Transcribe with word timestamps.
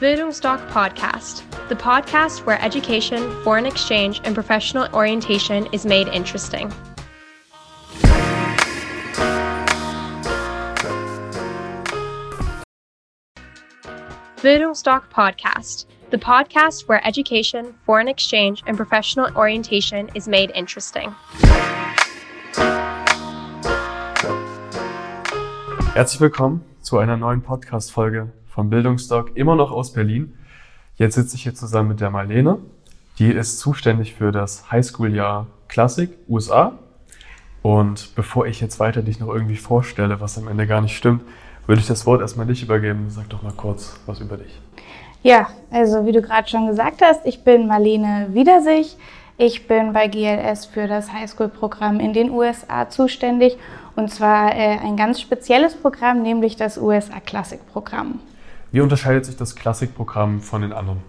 Bildungsdoc 0.00 0.64
Podcast, 0.68 1.42
the 1.68 1.74
podcast 1.74 2.46
where 2.46 2.62
education, 2.62 3.32
foreign 3.42 3.66
exchange, 3.66 4.20
and 4.22 4.32
professional 4.32 4.86
orientation 4.94 5.66
is 5.72 5.84
made 5.84 6.06
interesting. 6.06 6.72
Bildungsdoc 14.36 15.10
Podcast, 15.10 15.86
the 16.10 16.16
podcast 16.16 16.86
where 16.86 17.04
education, 17.04 17.74
foreign 17.84 18.06
exchange, 18.06 18.62
and 18.68 18.76
professional 18.76 19.36
orientation 19.36 20.08
is 20.14 20.28
made 20.28 20.52
interesting. 20.54 21.12
Herzlich 25.92 26.20
willkommen 26.20 26.64
zu 26.82 26.98
einer 26.98 27.16
neuen 27.16 27.42
Podcast-Folge 27.42 28.32
vom 28.58 28.70
Bildungsdoc, 28.70 29.36
immer 29.36 29.54
noch 29.54 29.70
aus 29.70 29.92
Berlin. 29.92 30.34
Jetzt 30.96 31.14
sitze 31.14 31.36
ich 31.36 31.44
hier 31.44 31.54
zusammen 31.54 31.90
mit 31.90 32.00
der 32.00 32.10
Marlene. 32.10 32.58
Die 33.20 33.30
ist 33.30 33.60
zuständig 33.60 34.16
für 34.16 34.32
das 34.32 34.72
Highschool-Jahr 34.72 35.46
Klassik 35.68 36.10
USA. 36.28 36.72
Und 37.62 38.16
bevor 38.16 38.48
ich 38.48 38.60
jetzt 38.60 38.80
weiter 38.80 39.02
dich 39.02 39.20
noch 39.20 39.28
irgendwie 39.28 39.54
vorstelle, 39.54 40.20
was 40.20 40.38
am 40.38 40.48
Ende 40.48 40.66
gar 40.66 40.80
nicht 40.80 40.96
stimmt, 40.96 41.22
würde 41.68 41.80
ich 41.80 41.86
das 41.86 42.04
Wort 42.04 42.20
erstmal 42.20 42.46
dich 42.46 42.64
übergeben. 42.64 43.10
Sag 43.10 43.28
doch 43.28 43.44
mal 43.44 43.52
kurz 43.52 44.00
was 44.06 44.18
über 44.18 44.36
dich. 44.36 44.60
Ja, 45.22 45.46
also 45.70 46.04
wie 46.04 46.10
du 46.10 46.20
gerade 46.20 46.48
schon 46.48 46.66
gesagt 46.66 47.00
hast, 47.00 47.24
ich 47.26 47.44
bin 47.44 47.68
Marlene 47.68 48.30
Wiedersich. 48.32 48.96
Ich 49.36 49.68
bin 49.68 49.92
bei 49.92 50.08
GLS 50.08 50.66
für 50.66 50.88
das 50.88 51.12
Highschool-Programm 51.12 52.00
in 52.00 52.12
den 52.12 52.30
USA 52.30 52.88
zuständig 52.88 53.56
und 53.94 54.10
zwar 54.10 54.52
äh, 54.52 54.78
ein 54.78 54.96
ganz 54.96 55.20
spezielles 55.20 55.76
Programm, 55.76 56.22
nämlich 56.22 56.56
das 56.56 56.76
USA 56.76 57.20
Classic-Programm. 57.20 58.18
Wie 58.70 58.80
unterscheidet 58.80 59.24
sich 59.24 59.36
das 59.36 59.56
Klassikprogramm 59.56 60.40
von 60.40 60.62
den 60.62 60.72
anderen? 60.72 61.02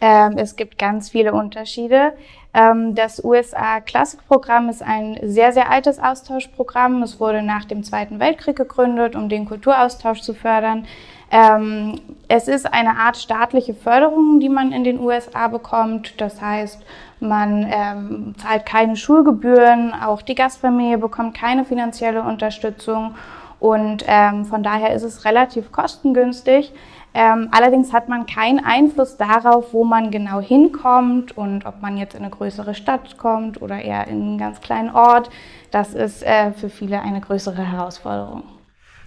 Ähm, 0.00 0.36
es 0.36 0.56
gibt 0.56 0.78
ganz 0.78 1.08
viele 1.08 1.32
Unterschiede. 1.32 2.12
Ähm, 2.52 2.94
das 2.94 3.24
USA 3.24 3.80
Klassikprogramm 3.80 4.68
ist 4.68 4.82
ein 4.82 5.18
sehr, 5.22 5.52
sehr 5.52 5.70
altes 5.70 5.98
Austauschprogramm. 5.98 7.02
Es 7.02 7.18
wurde 7.18 7.42
nach 7.42 7.64
dem 7.64 7.82
Zweiten 7.82 8.20
Weltkrieg 8.20 8.56
gegründet, 8.56 9.16
um 9.16 9.28
den 9.28 9.46
Kulturaustausch 9.46 10.20
zu 10.20 10.34
fördern. 10.34 10.86
Ähm, 11.30 11.98
es 12.28 12.46
ist 12.46 12.72
eine 12.72 12.98
Art 12.98 13.16
staatliche 13.16 13.74
Förderung, 13.74 14.38
die 14.38 14.48
man 14.48 14.70
in 14.70 14.84
den 14.84 15.00
USA 15.00 15.48
bekommt. 15.48 16.20
Das 16.20 16.40
heißt, 16.40 16.82
man 17.18 17.66
ähm, 17.68 18.34
zahlt 18.36 18.66
keine 18.66 18.96
Schulgebühren, 18.96 19.92
auch 19.92 20.22
die 20.22 20.34
Gastfamilie 20.34 20.98
bekommt 20.98 21.36
keine 21.36 21.64
finanzielle 21.64 22.22
Unterstützung 22.22 23.14
und 23.58 24.04
ähm, 24.06 24.44
von 24.44 24.62
daher 24.62 24.94
ist 24.94 25.02
es 25.02 25.24
relativ 25.24 25.72
kostengünstig. 25.72 26.72
Ähm, 27.14 27.48
allerdings 27.50 27.94
hat 27.94 28.10
man 28.10 28.26
keinen 28.26 28.62
Einfluss 28.62 29.16
darauf, 29.16 29.72
wo 29.72 29.84
man 29.84 30.10
genau 30.10 30.40
hinkommt 30.40 31.34
und 31.34 31.64
ob 31.64 31.80
man 31.80 31.96
jetzt 31.96 32.14
in 32.14 32.20
eine 32.20 32.30
größere 32.30 32.74
Stadt 32.74 33.16
kommt 33.16 33.62
oder 33.62 33.80
eher 33.80 34.06
in 34.06 34.20
einen 34.20 34.38
ganz 34.38 34.60
kleinen 34.60 34.90
Ort. 34.90 35.30
Das 35.70 35.94
ist 35.94 36.22
äh, 36.22 36.52
für 36.52 36.68
viele 36.68 37.00
eine 37.00 37.22
größere 37.22 37.62
Herausforderung. 37.62 38.42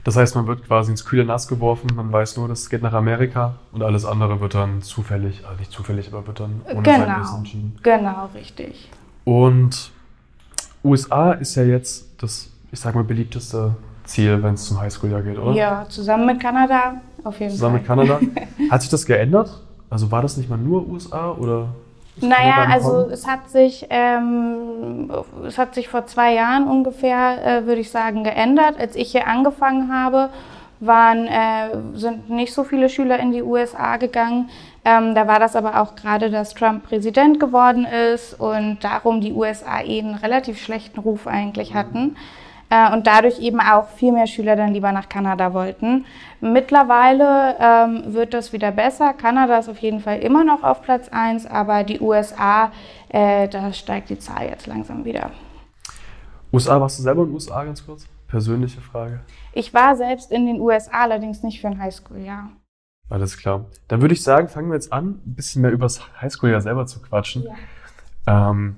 Das 0.04 0.16
heißt, 0.16 0.36
man 0.36 0.48
wird 0.48 0.66
quasi 0.66 0.90
ins 0.90 1.06
kühle 1.06 1.24
Nass 1.24 1.48
geworfen, 1.48 1.92
man 1.96 2.12
weiß 2.12 2.38
nur, 2.38 2.48
das 2.48 2.70
geht 2.70 2.82
nach 2.82 2.94
Amerika 2.94 3.56
und 3.72 3.84
alles 3.84 4.06
andere 4.06 4.40
wird 4.40 4.56
dann 4.56 4.82
zufällig, 4.82 5.46
also 5.46 5.60
nicht 5.60 5.72
zufällig, 5.72 6.08
aber 6.12 6.26
wird 6.26 6.40
dann 6.40 6.62
ohne 6.66 6.82
genau, 6.82 7.06
sein 7.06 7.22
Wissen 7.22 7.38
entschieden. 7.38 7.80
Genau, 7.84 8.30
richtig. 8.34 8.90
Und 9.24 9.92
USA 10.84 11.34
ist 11.34 11.54
ja 11.56 11.64
jetzt 11.64 12.24
das, 12.24 12.50
ich 12.72 12.80
sag 12.80 12.96
mal, 12.96 13.04
beliebteste 13.04 13.76
Ziel, 14.10 14.42
wenn 14.44 14.56
es 14.56 14.66
zum 14.66 14.80
Highschool-Jahr 14.80 15.22
geht, 15.22 15.38
oder? 15.38 15.54
Ja, 15.54 15.86
zusammen 15.88 16.26
mit 16.26 16.40
Kanada 16.40 16.96
auf 17.24 17.40
jeden 17.40 17.52
zusammen 17.52 17.86
Fall. 17.86 17.96
Zusammen 17.96 18.26
mit 18.26 18.36
Kanada. 18.36 18.70
Hat 18.72 18.82
sich 18.82 18.90
das 18.90 19.06
geändert? 19.06 19.50
Also 19.90 20.12
war 20.12 20.22
das 20.22 20.38
nicht 20.38 20.50
mal 20.50 20.58
nur 20.58 20.88
USA 20.88 21.32
oder? 21.32 21.70
Naja, 22.22 22.66
also 22.70 23.10
es 23.10 23.26
hat 23.26 23.50
sich, 23.50 23.88
ähm, 23.90 25.10
es 25.48 25.58
hat 25.58 25.74
sich 25.74 25.88
vor 25.88 26.06
zwei 26.06 26.34
Jahren 26.34 26.68
ungefähr, 26.68 27.46
äh, 27.46 27.66
würde 27.66 27.80
ich 27.80 27.92
sagen, 27.92 28.26
geändert. 28.26 28.76
Als 28.78 28.98
ich 28.98 29.12
hier 29.12 29.26
angefangen 29.26 29.92
habe, 29.92 30.30
waren, 30.82 31.28
äh, 31.28 31.70
sind 31.94 32.30
nicht 32.30 32.54
so 32.54 32.66
viele 32.66 32.90
Schüler 32.90 33.20
in 33.20 33.32
die 33.32 33.42
USA 33.42 33.98
gegangen. 33.98 34.50
Ähm, 34.84 35.16
da 35.16 35.28
war 35.28 35.40
das 35.40 35.56
aber 35.56 35.82
auch 35.82 35.96
gerade, 35.96 36.30
dass 36.30 36.54
Trump 36.54 36.88
Präsident 36.88 37.40
geworden 37.40 37.86
ist 37.86 38.40
und 38.40 38.80
darum 38.82 39.22
die 39.22 39.32
USA 39.34 39.82
eh 39.82 40.00
einen 40.00 40.16
relativ 40.16 40.62
schlechten 40.62 41.00
Ruf 41.00 41.26
eigentlich 41.26 41.74
hatten. 41.74 42.16
Äh, 42.70 42.94
und 42.94 43.08
dadurch 43.08 43.40
eben 43.40 43.60
auch 43.60 43.90
viel 43.90 44.12
mehr 44.12 44.28
Schüler 44.28 44.56
dann 44.56 44.74
lieber 44.74 44.92
nach 44.92 45.10
Kanada 45.10 45.54
wollten. 45.54 46.06
Mittlerweile 46.40 47.56
ähm, 47.60 48.14
wird 48.14 48.34
das 48.34 48.54
wieder 48.54 48.72
besser. 48.72 49.14
Kanada 49.14 49.58
ist 49.58 49.70
auf 49.70 49.80
jeden 49.80 50.00
Fall 50.00 50.20
immer 50.20 50.44
noch 50.44 50.64
auf 50.64 50.82
Platz 50.84 51.10
1, 51.10 51.48
aber 51.48 51.84
die 51.84 52.00
USA, 52.00 52.72
äh, 53.10 53.48
da 53.48 53.74
steigt 53.74 54.10
die 54.10 54.20
Zahl 54.20 54.48
jetzt 54.48 54.68
langsam 54.68 55.04
wieder. 55.04 55.32
USA, 56.54 56.80
warst 56.80 57.00
du 57.00 57.04
selber 57.04 57.24
in 57.24 57.30
den 57.30 57.36
USA 57.36 57.64
ganz 57.64 57.86
kurz? 57.86 58.08
Persönliche 58.28 58.82
Frage. 58.82 59.22
Ich 59.54 59.74
war 59.74 59.96
selbst 59.96 60.32
in 60.32 60.46
den 60.46 60.62
USA, 60.62 61.02
allerdings 61.02 61.42
nicht 61.42 61.62
für 61.62 61.68
ein 61.68 61.80
Highschool-Jahr. 61.80 62.50
Alles 63.10 63.38
klar. 63.38 63.66
Dann 63.88 64.02
würde 64.02 64.14
ich 64.14 64.22
sagen, 64.22 64.48
fangen 64.48 64.70
wir 64.70 64.76
jetzt 64.76 64.94
an, 64.94 65.22
ein 65.26 65.34
bisschen 65.36 65.64
mehr 65.64 65.72
über 65.72 65.86
das 65.86 66.02
Highschool-Jahr 66.22 66.62
selber 66.62 66.86
zu 66.86 67.02
quatschen. 67.02 67.48
Ja. 68.28 68.52
Ähm, 68.52 68.76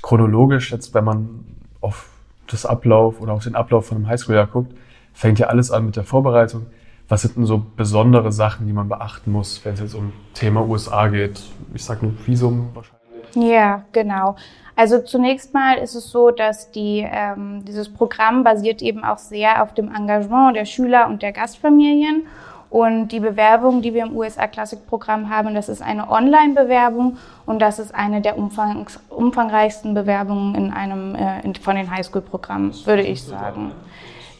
chronologisch, 0.00 0.72
jetzt 0.72 0.94
wenn 0.94 1.04
man 1.04 1.44
auf 1.82 2.13
das 2.48 2.66
Ablauf 2.66 3.20
oder 3.20 3.32
auf 3.32 3.44
den 3.44 3.54
Ablauf 3.54 3.86
von 3.86 3.96
einem 3.96 4.08
Highschool-Jahr 4.08 4.46
guckt, 4.46 4.72
fängt 5.12 5.38
ja 5.38 5.46
alles 5.46 5.70
an 5.70 5.86
mit 5.86 5.96
der 5.96 6.04
Vorbereitung. 6.04 6.66
Was 7.08 7.22
sind 7.22 7.36
denn 7.36 7.46
so 7.46 7.64
besondere 7.76 8.32
Sachen, 8.32 8.66
die 8.66 8.72
man 8.72 8.88
beachten 8.88 9.30
muss, 9.30 9.64
wenn 9.64 9.74
es 9.74 9.80
jetzt 9.80 9.94
um 9.94 10.12
Thema 10.32 10.66
USA 10.66 11.08
geht? 11.08 11.42
Ich 11.74 11.84
sage 11.84 12.06
nur 12.06 12.14
Visum 12.26 12.70
wahrscheinlich. 12.74 13.04
Ja, 13.34 13.84
genau. 13.92 14.36
Also 14.76 15.00
zunächst 15.00 15.54
mal 15.54 15.78
ist 15.78 15.94
es 15.94 16.10
so, 16.10 16.30
dass 16.30 16.70
die, 16.70 17.06
ähm, 17.08 17.64
dieses 17.64 17.92
Programm 17.92 18.42
basiert 18.42 18.82
eben 18.82 19.04
auch 19.04 19.18
sehr 19.18 19.62
auf 19.62 19.74
dem 19.74 19.94
Engagement 19.94 20.56
der 20.56 20.64
Schüler 20.64 21.06
und 21.06 21.22
der 21.22 21.32
Gastfamilien. 21.32 22.26
Und 22.74 23.10
die 23.10 23.20
Bewerbung, 23.20 23.82
die 23.82 23.94
wir 23.94 24.02
im 24.02 24.16
USA 24.16 24.48
Classic 24.48 24.84
Programm 24.84 25.30
haben, 25.30 25.54
das 25.54 25.68
ist 25.68 25.80
eine 25.80 26.10
Online-Bewerbung 26.10 27.18
und 27.46 27.60
das 27.60 27.78
ist 27.78 27.94
eine 27.94 28.20
der 28.20 28.36
umfangs, 28.36 28.98
umfangreichsten 29.10 29.94
Bewerbungen 29.94 30.56
in 30.56 30.72
einem 30.72 31.14
äh, 31.14 31.40
in, 31.42 31.54
von 31.54 31.76
den 31.76 31.88
Highschool-Programmen, 31.88 32.74
würde 32.84 33.02
ich 33.02 33.22
sagen. 33.22 33.70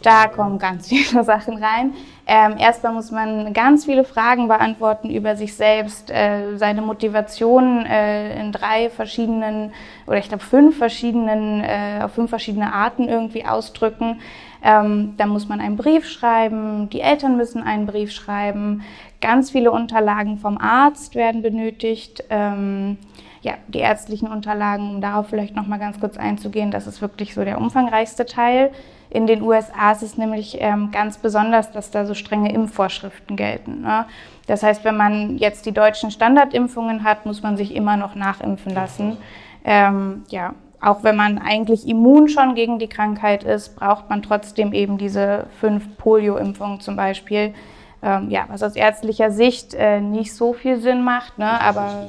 Da 0.03 0.27
kommen 0.27 0.59
ganz 0.59 0.89
viele 0.89 1.23
Sachen 1.23 1.63
rein. 1.63 1.95
Ähm, 2.27 2.57
erstmal 2.59 2.93
muss 2.93 3.13
man 3.13 3.53
ganz 3.53 3.85
viele 3.85 4.03
Fragen 4.03 4.49
beantworten 4.49 5.11
über 5.11 5.37
sich 5.37 5.55
selbst, 5.55 6.11
äh, 6.11 6.57
seine 6.57 6.83
Motivation 6.83 7.87
äh, 7.87 8.41
in 8.41 8.51
drei 8.51 8.91
verschiedenen 8.91 9.73
oder 10.09 10.19
ich 10.19 10.29
glaube 10.29 10.43
fünf 10.43 10.77
verschiedenen, 10.77 11.61
äh, 11.61 12.01
auf 12.03 12.15
fünf 12.15 12.31
verschiedene 12.31 12.73
Arten 12.73 13.09
irgendwie 13.09 13.47
ausdrücken. 13.47 14.21
Ähm, 14.65 15.13
dann 15.19 15.29
muss 15.29 15.47
man 15.47 15.61
einen 15.61 15.77
Brief 15.77 16.09
schreiben, 16.09 16.89
die 16.89 17.03
Eltern 17.03 17.37
müssen 17.37 17.63
einen 17.63 17.85
Brief 17.85 18.11
schreiben, 18.11 18.83
ganz 19.21 19.51
viele 19.51 19.71
Unterlagen 19.71 20.39
vom 20.39 20.57
Arzt 20.57 21.15
werden 21.15 21.43
benötigt. 21.43 22.25
Ähm, 22.31 22.97
ja, 23.43 23.55
die 23.69 23.81
ärztlichen 23.81 24.29
Unterlagen, 24.29 24.89
um 24.89 25.01
darauf 25.03 25.29
vielleicht 25.29 25.55
nochmal 25.55 25.79
ganz 25.79 26.01
kurz 26.01 26.17
einzugehen, 26.17 26.71
das 26.71 26.87
ist 26.87 27.03
wirklich 27.03 27.35
so 27.35 27.45
der 27.45 27.59
umfangreichste 27.59 28.25
Teil. 28.25 28.73
In 29.11 29.27
den 29.27 29.43
USA 29.43 29.93
ist 29.93 30.03
es 30.03 30.17
nämlich 30.17 30.57
ähm, 30.61 30.91
ganz 30.91 31.19
besonders, 31.19 31.71
dass 31.71 31.91
da 31.91 32.07
so 32.07 32.15
strenge 32.15 32.51
Impfvorschriften 32.53 33.37
gelten. 33.37 33.83
Ne? 33.83 34.07
Das 34.47 34.63
heißt, 34.63 34.83
wenn 34.85 34.97
man 34.97 35.37
jetzt 35.37 35.67
die 35.67 35.73
deutschen 35.73 36.11
Standardimpfungen 36.11 37.05
hat, 37.05 37.27
muss 37.27 37.43
man 37.43 37.59
sich 37.59 37.75
immer 37.75 37.99
noch 37.99 38.15
nachimpfen 38.15 38.73
lassen. 38.73 39.19
Ähm, 39.63 40.25
ja, 40.29 40.55
auch 40.85 41.03
wenn 41.03 41.17
man 41.17 41.39
eigentlich 41.39 41.89
immun 41.89 42.29
schon 42.29 42.55
gegen 42.55 42.79
die 42.79 42.89
Krankheit 42.89 43.43
ist, 43.43 43.77
braucht 43.77 44.11
man 44.11 44.23
trotzdem 44.23 44.73
eben 44.73 44.99
diese 44.99 45.47
fünf 45.59 45.97
Polio-Impfungen 45.97 46.81
zum 46.81 46.95
Beispiel. 46.97 47.55
Ähm, 48.03 48.29
ja, 48.31 48.45
was 48.49 48.63
aus 48.63 48.77
ärztlicher 48.77 49.31
Sicht 49.31 49.73
äh, 49.75 50.01
nicht 50.01 50.35
so 50.35 50.53
viel 50.53 50.79
Sinn 50.79 51.03
macht, 51.03 51.39
ne? 51.39 51.59
aber 51.61 52.07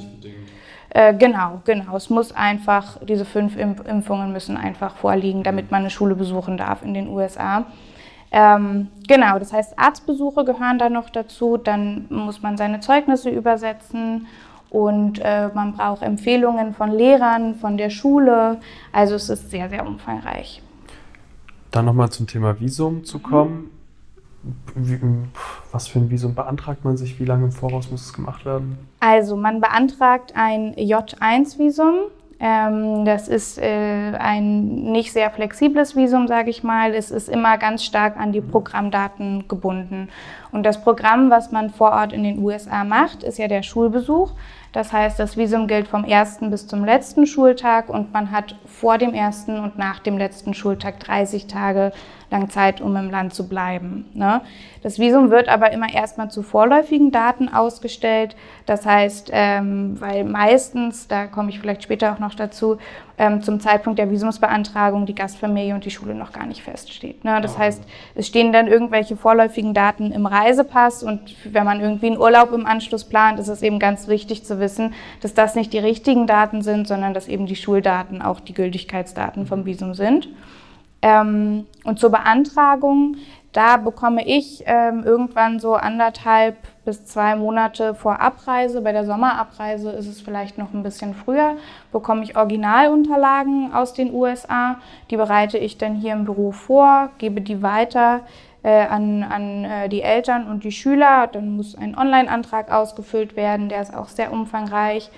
äh, 0.90 1.14
genau, 1.14 1.62
genau. 1.64 1.96
Es 1.96 2.10
muss 2.10 2.32
einfach, 2.32 2.98
diese 3.02 3.24
fünf 3.24 3.56
Imp 3.56 3.86
Impfungen 3.88 4.32
müssen 4.32 4.58
einfach 4.58 4.96
vorliegen, 4.96 5.42
damit 5.42 5.70
man 5.70 5.80
eine 5.80 5.90
Schule 5.90 6.14
besuchen 6.14 6.58
darf 6.58 6.82
in 6.82 6.92
den 6.92 7.08
USA. 7.08 7.64
Ähm, 8.30 8.88
genau, 9.08 9.38
das 9.38 9.52
heißt, 9.52 9.78
Arztbesuche 9.78 10.44
gehören 10.44 10.78
da 10.78 10.90
noch 10.90 11.08
dazu. 11.08 11.56
Dann 11.56 12.06
muss 12.10 12.42
man 12.42 12.58
seine 12.58 12.80
Zeugnisse 12.80 13.30
übersetzen 13.30 14.26
und 14.70 15.20
äh, 15.22 15.48
man 15.54 15.72
braucht 15.72 16.02
Empfehlungen 16.02 16.74
von 16.74 16.90
Lehrern, 16.90 17.54
von 17.54 17.76
der 17.76 17.90
Schule. 17.90 18.58
Also 18.92 19.14
es 19.14 19.28
ist 19.28 19.50
sehr, 19.50 19.68
sehr 19.68 19.86
umfangreich. 19.86 20.62
Dann 21.70 21.84
nochmal 21.84 22.10
zum 22.10 22.26
Thema 22.26 22.58
Visum 22.58 23.04
zu 23.04 23.18
kommen. 23.18 23.70
Was 25.72 25.88
für 25.88 25.98
ein 25.98 26.10
Visum 26.10 26.34
beantragt 26.34 26.84
man 26.84 26.96
sich? 26.96 27.18
Wie 27.18 27.24
lange 27.24 27.46
im 27.46 27.52
Voraus 27.52 27.90
muss 27.90 28.06
es 28.06 28.12
gemacht 28.12 28.44
werden? 28.44 28.78
Also 29.00 29.36
man 29.36 29.60
beantragt 29.60 30.32
ein 30.36 30.74
J1-Visum. 30.74 32.10
Ähm, 32.38 33.04
das 33.06 33.28
ist 33.28 33.58
äh, 33.58 34.12
ein 34.18 34.92
nicht 34.92 35.12
sehr 35.12 35.30
flexibles 35.30 35.96
Visum, 35.96 36.28
sage 36.28 36.50
ich 36.50 36.62
mal. 36.62 36.94
Es 36.94 37.10
ist 37.10 37.28
immer 37.28 37.56
ganz 37.56 37.82
stark 37.82 38.18
an 38.18 38.32
die 38.32 38.42
Programmdaten 38.42 39.48
gebunden. 39.48 40.08
Und 40.52 40.64
das 40.64 40.82
Programm, 40.82 41.30
was 41.30 41.50
man 41.50 41.70
vor 41.70 41.92
Ort 41.92 42.12
in 42.12 42.22
den 42.22 42.38
USA 42.38 42.84
macht, 42.84 43.22
ist 43.22 43.38
ja 43.38 43.48
der 43.48 43.62
Schulbesuch. 43.62 44.32
Das 44.72 44.92
heißt, 44.92 45.18
das 45.18 45.36
Visum 45.36 45.66
gilt 45.66 45.88
vom 45.88 46.04
ersten 46.04 46.50
bis 46.50 46.66
zum 46.66 46.84
letzten 46.84 47.26
Schultag 47.26 47.88
und 47.88 48.12
man 48.12 48.30
hat 48.30 48.56
vor 48.80 48.98
dem 48.98 49.14
ersten 49.14 49.58
und 49.58 49.78
nach 49.78 50.00
dem 50.00 50.18
letzten 50.18 50.52
Schultag 50.52 51.00
30 51.00 51.46
Tage 51.46 51.92
lang 52.30 52.50
Zeit, 52.50 52.80
um 52.80 52.94
im 52.96 53.10
Land 53.10 53.34
zu 53.34 53.48
bleiben. 53.48 54.06
Ne? 54.12 54.42
Das 54.82 54.98
Visum 54.98 55.30
wird 55.30 55.48
aber 55.48 55.72
immer 55.72 55.92
erstmal 55.92 56.30
zu 56.30 56.42
vorläufigen 56.42 57.10
Daten 57.10 57.48
ausgestellt. 57.48 58.36
Das 58.66 58.84
heißt, 58.84 59.30
ähm, 59.32 60.00
weil 60.00 60.24
meistens, 60.24 61.08
da 61.08 61.26
komme 61.26 61.50
ich 61.50 61.60
vielleicht 61.60 61.84
später 61.84 62.12
auch 62.12 62.18
noch 62.18 62.34
dazu, 62.34 62.78
ähm, 63.18 63.42
zum 63.42 63.60
Zeitpunkt 63.60 63.98
der 63.98 64.10
Visumsbeantragung 64.10 65.06
die 65.06 65.14
Gastfamilie 65.14 65.74
und 65.74 65.84
die 65.84 65.90
Schule 65.90 66.14
noch 66.14 66.32
gar 66.32 66.46
nicht 66.46 66.62
feststeht. 66.62 67.24
Ne? 67.24 67.40
Das 67.40 67.56
heißt, 67.56 67.82
es 68.14 68.26
stehen 68.26 68.52
dann 68.52 68.66
irgendwelche 68.66 69.16
vorläufigen 69.16 69.72
Daten 69.72 70.12
im 70.12 70.26
Reisepass 70.26 71.02
und 71.02 71.20
wenn 71.44 71.64
man 71.64 71.80
irgendwie 71.80 72.08
einen 72.08 72.18
Urlaub 72.18 72.52
im 72.52 72.66
Anschluss 72.66 73.04
plant, 73.04 73.38
ist 73.38 73.48
es 73.48 73.62
eben 73.62 73.78
ganz 73.78 74.08
wichtig 74.08 74.44
zu 74.44 74.60
wissen, 74.60 74.92
dass 75.22 75.32
das 75.32 75.54
nicht 75.54 75.72
die 75.72 75.78
richtigen 75.78 76.26
Daten 76.26 76.60
sind, 76.60 76.86
sondern 76.86 77.14
dass 77.14 77.28
eben 77.28 77.46
die 77.46 77.56
Schuldaten 77.56 78.20
auch 78.20 78.40
die 78.40 78.54
Gültigkeitsdaten 78.66 79.46
vom 79.46 79.64
Visum 79.64 79.94
sind. 79.94 80.28
Ähm, 81.02 81.66
und 81.84 82.00
zur 82.00 82.10
Beantragung, 82.10 83.16
da 83.52 83.76
bekomme 83.76 84.26
ich 84.26 84.64
ähm, 84.66 85.04
irgendwann 85.04 85.60
so 85.60 85.74
anderthalb 85.74 86.56
bis 86.84 87.04
zwei 87.06 87.36
Monate 87.36 87.94
vor 87.94 88.20
Abreise. 88.20 88.80
Bei 88.80 88.90
der 88.90 89.06
Sommerabreise 89.06 89.90
ist 89.90 90.08
es 90.08 90.20
vielleicht 90.20 90.58
noch 90.58 90.74
ein 90.74 90.82
bisschen 90.82 91.14
früher. 91.14 91.56
Bekomme 91.92 92.24
ich 92.24 92.36
Originalunterlagen 92.36 93.72
aus 93.72 93.94
den 93.94 94.12
USA. 94.12 94.78
Die 95.10 95.16
bereite 95.16 95.58
ich 95.58 95.78
dann 95.78 95.94
hier 95.94 96.12
im 96.12 96.24
Büro 96.24 96.50
vor, 96.50 97.10
gebe 97.18 97.40
die 97.40 97.62
weiter 97.62 98.20
äh, 98.62 98.86
an, 98.86 99.22
an 99.22 99.64
äh, 99.64 99.88
die 99.88 100.02
Eltern 100.02 100.48
und 100.48 100.64
die 100.64 100.72
Schüler. 100.72 101.28
Dann 101.28 101.56
muss 101.56 101.76
ein 101.76 101.96
Online-Antrag 101.96 102.72
ausgefüllt 102.72 103.36
werden. 103.36 103.68
Der 103.68 103.80
ist 103.80 103.94
auch 103.94 104.08
sehr 104.08 104.32
umfangreich 104.32 105.10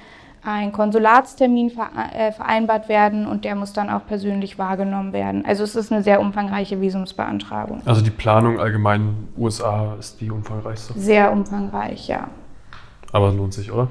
ein 0.43 0.73
Konsulatstermin 0.73 1.73
äh, 2.14 2.32
vereinbart 2.32 2.88
werden 2.88 3.26
und 3.26 3.44
der 3.44 3.55
muss 3.55 3.73
dann 3.73 3.90
auch 3.90 4.06
persönlich 4.06 4.58
wahrgenommen 4.58 5.12
werden. 5.12 5.44
Also 5.44 5.64
es 5.64 5.76
ist 5.76 5.93
eine 5.93 6.02
sehr 6.02 6.20
umfangreiche 6.20 6.81
Visumsbeantragung. 6.81 7.82
Also 7.85 8.00
die 8.00 8.11
Planung 8.11 8.61
allgemein 8.61 9.29
USA 9.37 9.96
ist 9.99 10.20
die 10.20 10.31
umfangreichste? 10.31 10.99
Sehr 10.99 11.32
umfangreich, 11.32 12.08
ja. 12.08 12.29
Aber 13.12 13.29
es 13.29 13.35
lohnt 13.35 13.55
sich, 13.55 13.73
oder? 13.73 13.88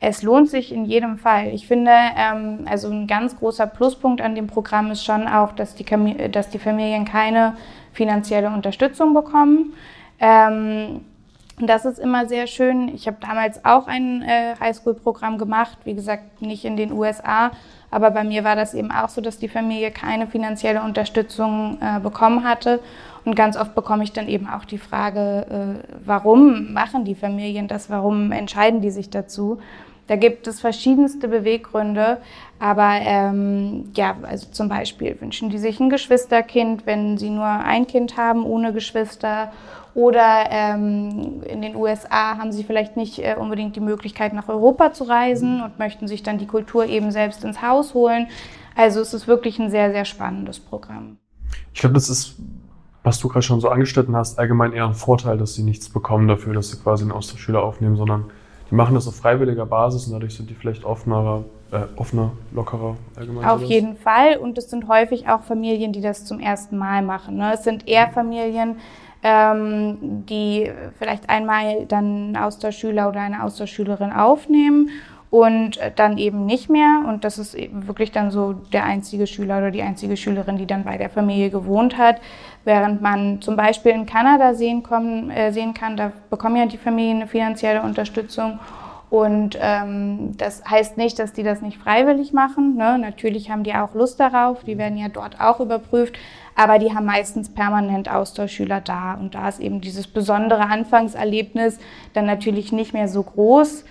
Es 0.00 0.22
lohnt 0.22 0.50
sich 0.50 0.72
in 0.72 0.84
jedem 0.84 1.16
Fall. 1.16 1.48
Ich 1.48 1.66
finde, 1.66 1.92
ähm, 2.16 2.66
also 2.66 2.88
ein 2.90 3.06
ganz 3.06 3.36
großer 3.38 3.66
Pluspunkt 3.66 4.20
an 4.20 4.34
dem 4.34 4.46
Programm 4.46 4.90
ist 4.90 5.04
schon 5.04 5.26
auch, 5.26 5.52
dass 5.52 5.74
die, 5.74 5.84
dass 6.30 6.50
die 6.50 6.58
Familien 6.58 7.04
keine 7.04 7.56
finanzielle 7.92 8.50
Unterstützung 8.50 9.14
bekommen. 9.14 9.72
Ähm, 10.20 11.00
und 11.58 11.68
das 11.68 11.86
ist 11.86 11.98
immer 11.98 12.26
sehr 12.26 12.46
schön. 12.46 12.88
Ich 12.88 13.06
habe 13.06 13.16
damals 13.20 13.64
auch 13.64 13.86
ein 13.86 14.22
äh, 14.22 14.54
Highschool-Programm 14.60 15.38
gemacht, 15.38 15.78
wie 15.84 15.94
gesagt, 15.94 16.42
nicht 16.42 16.64
in 16.66 16.76
den 16.76 16.92
USA, 16.92 17.50
aber 17.90 18.10
bei 18.10 18.24
mir 18.24 18.44
war 18.44 18.56
das 18.56 18.74
eben 18.74 18.90
auch 18.90 19.08
so, 19.08 19.22
dass 19.22 19.38
die 19.38 19.48
Familie 19.48 19.90
keine 19.90 20.26
finanzielle 20.26 20.82
Unterstützung 20.82 21.78
äh, 21.80 21.98
bekommen 22.00 22.44
hatte. 22.44 22.80
Und 23.24 23.34
ganz 23.34 23.56
oft 23.56 23.74
bekomme 23.74 24.04
ich 24.04 24.12
dann 24.12 24.28
eben 24.28 24.48
auch 24.48 24.64
die 24.64 24.78
Frage, 24.78 25.80
äh, 25.82 25.96
warum 26.04 26.72
machen 26.72 27.04
die 27.04 27.14
Familien 27.14 27.68
das, 27.68 27.88
warum 27.88 28.32
entscheiden 28.32 28.82
die 28.82 28.90
sich 28.90 29.08
dazu? 29.08 29.58
Da 30.06 30.16
gibt 30.16 30.46
es 30.46 30.60
verschiedenste 30.60 31.26
Beweggründe, 31.26 32.18
aber 32.58 32.98
ähm, 33.02 33.90
ja, 33.96 34.16
also 34.22 34.46
zum 34.52 34.68
Beispiel 34.68 35.20
wünschen 35.20 35.50
die 35.50 35.58
sich 35.58 35.80
ein 35.80 35.90
Geschwisterkind, 35.90 36.86
wenn 36.86 37.18
sie 37.18 37.30
nur 37.30 37.46
ein 37.46 37.86
Kind 37.86 38.16
haben 38.16 38.44
ohne 38.44 38.72
Geschwister 38.72 39.52
oder 39.96 40.44
ähm, 40.50 41.42
in 41.46 41.62
den 41.62 41.74
USA 41.74 42.36
haben 42.36 42.52
sie 42.52 42.64
vielleicht 42.64 42.98
nicht 42.98 43.18
äh, 43.18 43.34
unbedingt 43.38 43.76
die 43.76 43.80
Möglichkeit, 43.80 44.34
nach 44.34 44.48
Europa 44.48 44.92
zu 44.92 45.04
reisen 45.04 45.62
und 45.62 45.78
möchten 45.78 46.06
sich 46.06 46.22
dann 46.22 46.36
die 46.36 46.46
Kultur 46.46 46.84
eben 46.84 47.10
selbst 47.10 47.42
ins 47.44 47.62
Haus 47.62 47.94
holen. 47.94 48.28
Also 48.76 49.00
es 49.00 49.14
ist 49.14 49.26
wirklich 49.26 49.58
ein 49.58 49.70
sehr, 49.70 49.90
sehr 49.90 50.04
spannendes 50.04 50.60
Programm. 50.60 51.16
Ich 51.72 51.80
glaube, 51.80 51.94
das 51.94 52.10
ist, 52.10 52.36
was 53.02 53.18
du 53.18 53.28
gerade 53.28 53.42
schon 53.42 53.60
so 53.60 53.70
angeschnitten 53.70 54.14
hast, 54.14 54.38
allgemein 54.38 54.72
eher 54.72 54.84
ein 54.84 54.94
Vorteil, 54.94 55.38
dass 55.38 55.54
sie 55.54 55.62
nichts 55.62 55.88
bekommen 55.88 56.28
dafür, 56.28 56.52
dass 56.52 56.70
sie 56.70 56.76
quasi 56.76 57.02
einen 57.04 57.12
Austauschschüler 57.12 57.62
aufnehmen, 57.62 57.96
sondern 57.96 58.26
die 58.70 58.74
machen 58.74 58.94
das 58.94 59.06
auf 59.06 59.16
freiwilliger 59.16 59.66
Basis 59.66 60.06
und 60.06 60.12
dadurch 60.12 60.36
sind 60.36 60.50
die 60.50 60.54
vielleicht 60.54 60.84
offener, 60.84 61.44
äh, 61.70 61.80
offener, 61.96 62.32
lockerer 62.52 62.96
allgemein. 63.16 63.44
Auf 63.44 63.62
jeden 63.62 63.96
Fall 63.96 64.36
und 64.36 64.58
es 64.58 64.70
sind 64.70 64.88
häufig 64.88 65.28
auch 65.28 65.42
Familien, 65.42 65.92
die 65.92 66.00
das 66.00 66.24
zum 66.24 66.40
ersten 66.40 66.76
Mal 66.76 67.02
machen. 67.02 67.36
Ne? 67.36 67.52
Es 67.54 67.64
sind 67.64 67.88
eher 67.88 68.08
Familien, 68.08 68.76
ähm, 69.22 70.24
die 70.26 70.70
vielleicht 70.98 71.30
einmal 71.30 71.86
dann 71.86 72.04
einen 72.04 72.36
Austauschschüler 72.36 73.08
oder 73.08 73.20
eine 73.20 73.42
Austauschschülerin 73.42 74.12
aufnehmen 74.12 74.90
und 75.30 75.78
dann 75.96 76.18
eben 76.18 76.46
nicht 76.46 76.70
mehr. 76.70 77.04
Und 77.06 77.24
das 77.24 77.38
ist 77.38 77.56
wirklich 77.86 78.12
dann 78.12 78.30
so 78.30 78.52
der 78.52 78.84
einzige 78.84 79.26
Schüler 79.26 79.58
oder 79.58 79.70
die 79.70 79.82
einzige 79.82 80.16
Schülerin, 80.16 80.56
die 80.56 80.66
dann 80.66 80.84
bei 80.84 80.96
der 80.96 81.10
Familie 81.10 81.50
gewohnt 81.50 81.98
hat. 81.98 82.20
Während 82.66 83.00
man 83.00 83.40
zum 83.42 83.54
Beispiel 83.54 83.92
in 83.92 84.06
Kanada 84.06 84.52
sehen, 84.54 84.82
kommen, 84.82 85.30
äh, 85.30 85.52
sehen 85.52 85.72
kann, 85.72 85.96
da 85.96 86.10
bekommen 86.30 86.56
ja 86.56 86.66
die 86.66 86.78
Familien 86.78 87.18
eine 87.18 87.28
finanzielle 87.28 87.80
Unterstützung. 87.80 88.58
Und 89.08 89.56
ähm, 89.60 90.36
das 90.36 90.64
heißt 90.68 90.96
nicht, 90.96 91.20
dass 91.20 91.32
die 91.32 91.44
das 91.44 91.62
nicht 91.62 91.78
freiwillig 91.78 92.32
machen. 92.32 92.74
Ne? 92.74 92.98
Natürlich 92.98 93.52
haben 93.52 93.62
die 93.62 93.72
auch 93.72 93.94
Lust 93.94 94.18
darauf, 94.18 94.64
die 94.64 94.78
werden 94.78 94.98
ja 94.98 95.08
dort 95.08 95.40
auch 95.40 95.60
überprüft, 95.60 96.16
aber 96.56 96.80
die 96.80 96.92
haben 96.92 97.06
meistens 97.06 97.54
permanent 97.54 98.10
Austauschschüler 98.10 98.80
da. 98.80 99.14
Und 99.14 99.36
da 99.36 99.48
ist 99.48 99.60
eben 99.60 99.80
dieses 99.80 100.08
besondere 100.08 100.62
Anfangserlebnis 100.62 101.78
dann 102.14 102.26
natürlich 102.26 102.72
nicht 102.72 102.92
mehr 102.92 103.06
so 103.06 103.22
groß. 103.22 103.84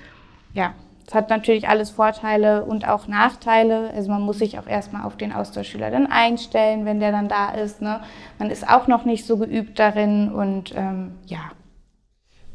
Ja, 0.54 0.74
es 1.08 1.14
hat 1.14 1.30
natürlich 1.30 1.68
alles 1.68 1.92
Vorteile 1.92 2.66
und 2.66 2.88
auch 2.88 3.08
Nachteile. 3.08 3.92
Also 3.94 4.10
man 4.10 4.24
muss 4.24 4.40
sich 4.40 4.58
auch 4.58 4.68
erstmal 4.68 5.04
auf 5.04 5.18
den 5.18 5.32
Austauschschüler 5.32 5.92
dann 5.92 6.08
einstellen, 6.08 6.86
wenn 6.86 7.00
der 7.00 7.12
dann 7.12 7.30
da 7.30 7.50
ist. 7.50 7.82
Ne? 7.82 8.02
Man 8.40 8.50
ist 8.50 8.68
auch 8.68 8.88
noch 8.88 9.06
nicht 9.06 9.26
so 9.26 9.38
geübt 9.38 9.78
darin 9.78 10.32
und 10.32 10.74
ähm, 10.76 11.12
ja. 11.26 11.52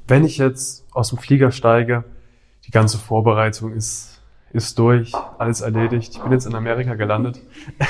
Wenn 0.08 0.24
ich 0.24 0.38
jetzt 0.38 0.84
aus 0.92 1.10
dem 1.10 1.18
Flieger 1.18 1.52
steige, 1.52 2.04
die 2.66 2.72
ganze 2.72 2.98
Vorbereitung 2.98 3.72
ist, 3.72 4.20
ist 4.52 4.76
durch, 4.80 5.12
alles 5.38 5.60
erledigt. 5.60 6.14
Ich 6.14 6.20
bin 6.20 6.32
jetzt 6.32 6.46
in 6.46 6.54
Amerika 6.56 6.94
gelandet. 6.94 7.40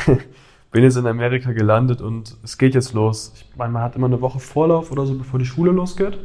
bin 0.71 0.83
jetzt 0.83 0.97
in 0.97 1.07
Amerika 1.07 1.53
gelandet 1.53 2.03
und 2.03 2.37
es 2.45 2.59
geht 2.59 2.75
jetzt 2.75 2.93
los. 2.93 3.33
Ich 3.35 3.57
meine, 3.57 3.73
man 3.73 3.83
hat 3.83 3.97
immer 3.97 4.09
eine 4.09 4.21
Woche 4.21 4.41
Vorlauf 4.41 4.93
oder 4.93 5.07
so, 5.07 5.17
bevor 5.17 5.39
die 5.39 5.47
Schule 5.47 5.73
losgeht. 5.73 6.19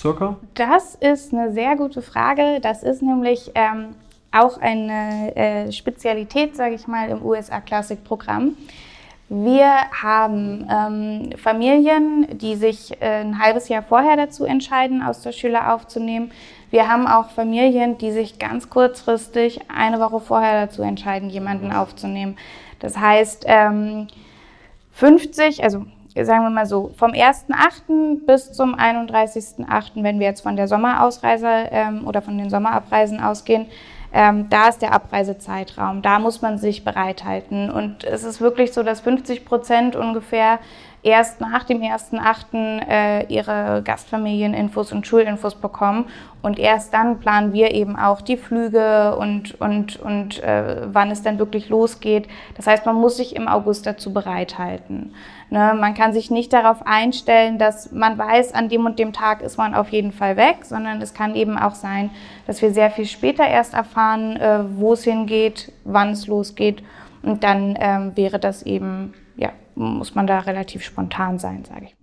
Circa? 0.00 0.36
Das 0.54 0.94
ist 0.94 1.34
eine 1.34 1.52
sehr 1.52 1.76
gute 1.76 2.00
Frage. 2.00 2.60
Das 2.62 2.82
ist 2.82 3.02
nämlich 3.02 3.50
ähm, 3.54 3.94
auch 4.32 4.58
eine 4.58 5.36
äh, 5.36 5.72
Spezialität, 5.72 6.56
sage 6.56 6.74
ich 6.74 6.86
mal, 6.86 7.10
im 7.10 7.22
USA 7.22 7.60
Classic 7.60 8.02
Programm. 8.02 8.56
Wir 9.28 9.68
haben 10.02 10.66
ähm, 10.70 11.36
Familien, 11.36 12.38
die 12.38 12.56
sich 12.56 12.92
äh, 13.02 13.20
ein 13.20 13.38
halbes 13.38 13.68
Jahr 13.68 13.82
vorher 13.82 14.16
dazu 14.16 14.44
entscheiden, 14.44 15.02
aus 15.02 15.20
der 15.20 15.32
Schule 15.32 15.70
aufzunehmen. 15.70 16.32
Wir 16.70 16.88
haben 16.88 17.06
auch 17.06 17.28
Familien, 17.30 17.98
die 17.98 18.10
sich 18.10 18.38
ganz 18.38 18.70
kurzfristig 18.70 19.60
eine 19.68 20.00
Woche 20.00 20.20
vorher 20.20 20.66
dazu 20.66 20.80
entscheiden, 20.82 21.28
jemanden 21.28 21.72
aufzunehmen. 21.72 22.38
Das 22.78 22.96
heißt, 22.96 23.44
ähm, 23.46 24.08
50, 24.92 25.62
also 25.62 25.84
sagen 26.14 26.42
wir 26.42 26.50
mal 26.50 26.66
so, 26.66 26.90
vom 26.96 27.12
1.8. 27.12 28.26
bis 28.26 28.52
zum 28.52 28.74
31.8., 28.74 30.02
wenn 30.02 30.18
wir 30.18 30.26
jetzt 30.26 30.40
von 30.40 30.56
der 30.56 30.68
Sommerausreise 30.68 31.48
ähm, 31.70 32.06
oder 32.06 32.22
von 32.22 32.36
den 32.36 32.50
Sommerabreisen 32.50 33.20
ausgehen, 33.20 33.66
ähm, 34.12 34.48
da 34.50 34.68
ist 34.68 34.82
der 34.82 34.92
Abreisezeitraum. 34.92 36.02
Da 36.02 36.18
muss 36.18 36.42
man 36.42 36.58
sich 36.58 36.84
bereithalten. 36.84 37.70
Und 37.70 38.04
es 38.04 38.24
ist 38.24 38.40
wirklich 38.40 38.72
so, 38.72 38.82
dass 38.82 39.00
50 39.00 39.44
Prozent 39.44 39.94
ungefähr 39.94 40.58
erst 41.02 41.40
nach 41.40 41.64
dem 41.64 41.80
1.8. 41.80 42.86
Äh, 42.88 43.26
ihre 43.32 43.82
Gastfamilieninfos 43.82 44.92
und 44.92 45.06
Schulinfos 45.06 45.54
bekommen. 45.54 46.06
Und 46.42 46.58
erst 46.58 46.94
dann 46.94 47.20
planen 47.20 47.52
wir 47.52 47.72
eben 47.72 47.96
auch 47.96 48.20
die 48.20 48.36
Flüge 48.36 49.16
und, 49.16 49.60
und, 49.60 50.00
und 50.00 50.42
äh, 50.42 50.86
wann 50.92 51.10
es 51.10 51.22
dann 51.22 51.38
wirklich 51.38 51.68
losgeht. 51.68 52.28
Das 52.56 52.66
heißt, 52.66 52.86
man 52.86 52.96
muss 52.96 53.16
sich 53.16 53.36
im 53.36 53.46
August 53.48 53.86
dazu 53.86 54.12
bereithalten. 54.12 55.14
Ne? 55.50 55.74
Man 55.78 55.94
kann 55.94 56.12
sich 56.12 56.30
nicht 56.30 56.52
darauf 56.52 56.86
einstellen, 56.86 57.58
dass 57.58 57.92
man 57.92 58.16
weiß, 58.16 58.54
an 58.54 58.68
dem 58.68 58.86
und 58.86 58.98
dem 58.98 59.12
Tag 59.12 59.42
ist 59.42 59.58
man 59.58 59.74
auf 59.74 59.90
jeden 59.90 60.12
Fall 60.12 60.36
weg, 60.36 60.64
sondern 60.64 61.02
es 61.02 61.12
kann 61.12 61.34
eben 61.34 61.58
auch 61.58 61.74
sein, 61.74 62.10
dass 62.46 62.62
wir 62.62 62.72
sehr 62.72 62.90
viel 62.90 63.06
später 63.06 63.46
erst 63.46 63.74
erfahren, 63.74 64.36
äh, 64.36 64.60
wo 64.76 64.94
es 64.94 65.04
hingeht, 65.04 65.72
wann 65.84 66.10
es 66.10 66.26
losgeht. 66.26 66.82
Und 67.22 67.44
dann 67.44 67.76
ähm, 67.78 68.12
wäre 68.16 68.38
das 68.38 68.62
eben, 68.62 69.12
muss 69.74 70.14
man 70.14 70.26
da 70.26 70.40
relativ 70.40 70.82
spontan 70.82 71.38
sein, 71.38 71.64
sage 71.64 71.86
ich. 71.86 71.96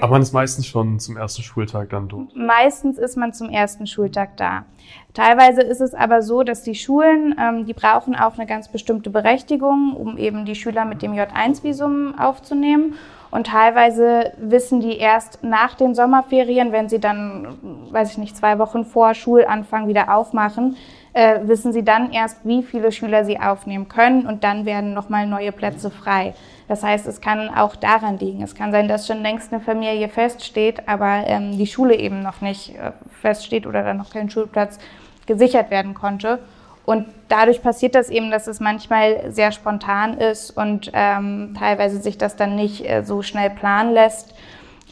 Aber 0.00 0.12
man 0.12 0.22
ist 0.22 0.32
meistens 0.32 0.66
schon 0.66 0.98
zum 0.98 1.16
ersten 1.16 1.42
Schultag 1.42 1.90
dann 1.90 2.08
dort. 2.08 2.34
Meistens 2.34 2.98
ist 2.98 3.16
man 3.16 3.32
zum 3.32 3.50
ersten 3.50 3.86
Schultag 3.86 4.36
da. 4.36 4.64
Teilweise 5.12 5.62
ist 5.62 5.80
es 5.80 5.92
aber 5.92 6.22
so, 6.22 6.42
dass 6.42 6.62
die 6.62 6.74
Schulen, 6.74 7.34
ähm, 7.38 7.66
die 7.66 7.74
brauchen 7.74 8.14
auch 8.14 8.38
eine 8.38 8.46
ganz 8.46 8.68
bestimmte 8.68 9.10
Berechtigung, 9.10 9.94
um 9.94 10.16
eben 10.16 10.44
die 10.44 10.54
Schüler 10.54 10.84
mit 10.84 11.02
dem 11.02 11.12
J1-Visum 11.12 12.18
aufzunehmen. 12.18 12.94
Und 13.30 13.46
teilweise 13.46 14.32
wissen 14.38 14.80
die 14.80 14.96
erst 14.96 15.44
nach 15.44 15.74
den 15.74 15.94
Sommerferien, 15.94 16.72
wenn 16.72 16.88
sie 16.88 16.98
dann, 16.98 17.58
weiß 17.90 18.12
ich 18.12 18.18
nicht, 18.18 18.36
zwei 18.36 18.58
Wochen 18.58 18.84
vor 18.84 19.14
Schulanfang 19.14 19.86
wieder 19.86 20.16
aufmachen, 20.16 20.76
äh, 21.12 21.40
wissen 21.42 21.72
sie 21.72 21.84
dann 21.84 22.12
erst, 22.12 22.44
wie 22.44 22.62
viele 22.62 22.90
Schüler 22.90 23.24
sie 23.24 23.38
aufnehmen 23.38 23.88
können 23.88 24.26
und 24.26 24.42
dann 24.42 24.64
werden 24.64 24.94
nochmal 24.94 25.26
neue 25.26 25.52
Plätze 25.52 25.90
frei. 25.90 26.34
Das 26.70 26.84
heißt, 26.84 27.08
es 27.08 27.20
kann 27.20 27.48
auch 27.48 27.74
daran 27.74 28.18
liegen. 28.18 28.42
Es 28.42 28.54
kann 28.54 28.70
sein, 28.70 28.86
dass 28.86 29.08
schon 29.08 29.22
längst 29.22 29.52
eine 29.52 29.60
Familie 29.60 30.08
feststeht, 30.08 30.86
aber 30.88 31.24
ähm, 31.26 31.58
die 31.58 31.66
Schule 31.66 31.96
eben 31.96 32.22
noch 32.22 32.42
nicht 32.42 32.76
äh, 32.76 32.92
feststeht 33.20 33.66
oder 33.66 33.82
dann 33.82 33.96
noch 33.96 34.10
kein 34.12 34.30
Schulplatz 34.30 34.78
gesichert 35.26 35.72
werden 35.72 35.94
konnte. 35.94 36.38
Und 36.86 37.06
dadurch 37.26 37.60
passiert 37.60 37.96
das 37.96 38.08
eben, 38.08 38.30
dass 38.30 38.46
es 38.46 38.60
manchmal 38.60 39.32
sehr 39.32 39.50
spontan 39.50 40.16
ist 40.16 40.52
und 40.52 40.92
ähm, 40.94 41.56
teilweise 41.58 42.00
sich 42.00 42.18
das 42.18 42.36
dann 42.36 42.54
nicht 42.54 42.88
äh, 42.88 43.02
so 43.02 43.22
schnell 43.22 43.50
planen 43.50 43.92
lässt, 43.92 44.32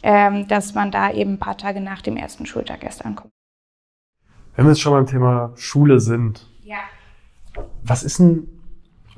ähm, 0.03 0.49
dass 0.49 0.73
man 0.75 0.91
da 0.91 1.13
eben 1.13 1.35
ein 1.35 1.39
paar 1.39 1.57
Tage 1.57 1.79
nach 1.79 2.01
dem 2.01 2.17
ersten 2.17 2.45
Schultag 2.45 2.83
erst 2.83 3.05
ankommt. 3.05 3.31
Wenn 4.57 4.65
wir 4.65 4.71
jetzt 4.71 4.81
schon 4.81 4.91
beim 4.91 5.05
Thema 5.05 5.53
Schule 5.55 6.01
sind, 6.01 6.45
ja. 6.61 6.79
was 7.83 8.03
ist 8.03 8.19
denn, 8.19 8.58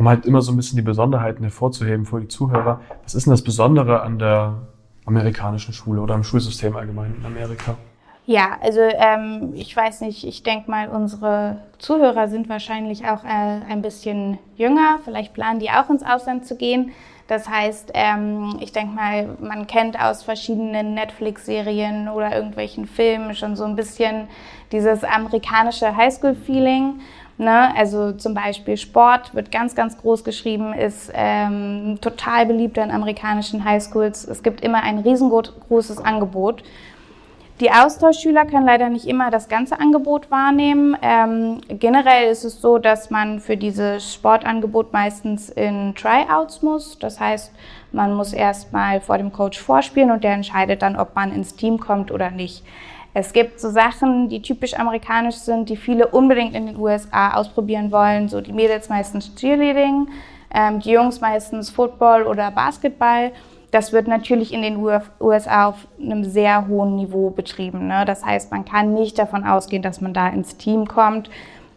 um 0.02 0.10
halt 0.10 0.26
immer 0.26 0.42
so 0.42 0.52
ein 0.52 0.56
bisschen 0.56 0.78
die 0.78 0.82
Besonderheiten 0.82 1.44
hervorzuheben 1.44 2.08
für 2.08 2.20
die 2.20 2.28
Zuhörer, 2.28 2.82
was 3.04 3.14
ist 3.14 3.28
denn 3.28 3.32
das 3.32 3.44
Besondere 3.44 4.02
an 4.02 4.18
der 4.18 4.56
amerikanischen 5.06 5.74
Schule 5.76 6.02
oder 6.02 6.16
am 6.16 6.24
Schulsystem 6.24 6.76
allgemein 6.76 7.14
in 7.20 7.24
Amerika? 7.24 7.78
Ja, 8.26 8.58
also 8.62 8.80
ähm, 8.82 9.52
ich 9.54 9.78
weiß 9.78 10.02
nicht, 10.02 10.24
ich 10.24 10.42
denke 10.42 10.72
mal, 10.72 10.90
unsere 10.90 11.58
Zuhörer 11.78 12.30
sind 12.30 12.50
wahrscheinlich 12.50 13.06
auch 13.06 13.24
äh, 13.24 13.28
ein 13.28 13.84
bisschen 13.84 14.40
jünger. 14.56 14.98
Vielleicht 15.06 15.36
planen 15.36 15.60
die 15.60 15.70
auch 15.70 15.92
ins 15.92 16.04
Ausland 16.04 16.48
zu 16.48 16.56
gehen. 16.56 16.92
Das 17.28 17.48
heißt, 17.48 17.92
ähm, 17.94 18.58
ich 18.60 18.72
denke 18.72 18.96
mal, 18.96 19.38
man 19.40 19.68
kennt 19.68 20.02
aus 20.02 20.24
verschiedenen 20.24 20.96
Netflix-Serien 20.96 22.10
oder 22.10 22.36
irgendwelchen 22.36 22.88
Filmen 22.88 23.36
schon 23.36 23.56
so 23.56 23.66
ein 23.66 23.76
bisschen 23.76 24.28
dieses 24.72 25.04
amerikanische 25.04 25.96
Highschool-Feeling. 25.96 27.02
Ne? 27.42 27.76
Also 27.76 28.12
zum 28.12 28.36
Beispiel 28.36 28.78
Sport 28.78 29.34
wird 29.34 29.52
ganz, 29.52 29.74
ganz 29.74 29.98
groß 29.98 30.24
geschrieben, 30.24 30.74
ist 30.74 31.12
ähm, 31.16 31.98
total 32.00 32.46
beliebt 32.46 32.78
in 32.78 32.92
amerikanischen 32.92 33.66
Highschools. 33.66 34.28
Es 34.28 34.44
gibt 34.44 34.62
immer 34.62 34.84
ein 34.84 35.00
riesengroßes 35.00 35.98
Angebot. 35.98 36.62
Die 37.60 37.72
Austauschschüler 37.72 38.46
können 38.46 38.68
leider 38.68 38.90
nicht 38.90 39.08
immer 39.08 39.32
das 39.32 39.50
ganze 39.50 39.80
Angebot 39.80 40.30
wahrnehmen. 40.30 40.96
Ähm, 41.02 41.62
generell 41.68 42.30
ist 42.30 42.44
es 42.44 42.62
so, 42.62 42.78
dass 42.78 43.10
man 43.10 43.40
für 43.40 43.58
dieses 43.58 44.14
Sportangebot 44.14 44.94
meistens 44.94 45.50
in 45.50 45.96
Tryouts 45.96 46.62
muss. 46.62 47.00
Das 47.00 47.20
heißt, 47.20 47.52
man 47.92 48.14
muss 48.14 48.34
erstmal 48.34 49.02
vor 49.02 49.18
dem 49.18 49.34
Coach 49.34 49.60
vorspielen 49.60 50.12
und 50.12 50.24
der 50.24 50.34
entscheidet 50.34 50.84
dann, 50.84 50.96
ob 50.96 51.16
man 51.16 51.32
ins 51.32 51.56
Team 51.56 51.80
kommt 51.80 52.12
oder 52.12 52.30
nicht. 52.30 52.64
Es 53.14 53.34
gibt 53.34 53.60
so 53.60 53.70
Sachen, 53.70 54.30
die 54.30 54.42
typisch 54.42 54.74
amerikanisch 54.74 55.36
sind, 55.36 55.70
die 55.70 55.76
viele 55.76 56.08
unbedingt 56.08 56.56
in 56.56 56.66
den 56.66 56.78
USA 56.78 57.34
ausprobieren 57.34 57.92
wollen. 57.92 58.30
So 58.30 58.40
die 58.40 58.54
Mädels 58.54 58.88
meistens 58.88 59.36
Cheerleading, 59.36 60.08
ähm, 60.54 60.80
die 60.80 60.92
Jungs 60.92 61.20
meistens 61.20 61.70
Football 61.70 62.24
oder 62.24 62.52
Basketball. 62.52 63.32
Das 63.72 63.94
wird 63.94 64.08
natürlich 64.08 64.54
in 64.54 64.62
den 64.62 64.78
USA 65.20 65.68
auf 65.68 65.88
einem 66.00 66.26
sehr 66.26 66.68
hohen 66.68 66.96
Niveau 66.98 67.30
betrieben. 67.30 67.88
Ne? 67.88 68.04
Das 68.06 68.26
heißt, 68.26 68.52
man 68.52 68.66
kann 68.66 68.94
nicht 68.94 69.18
davon 69.18 69.46
ausgehen, 69.46 69.82
dass 69.82 70.02
man 70.02 70.14
da 70.14 70.28
ins 70.28 70.58
Team 70.58 70.88
kommt. 70.88 71.30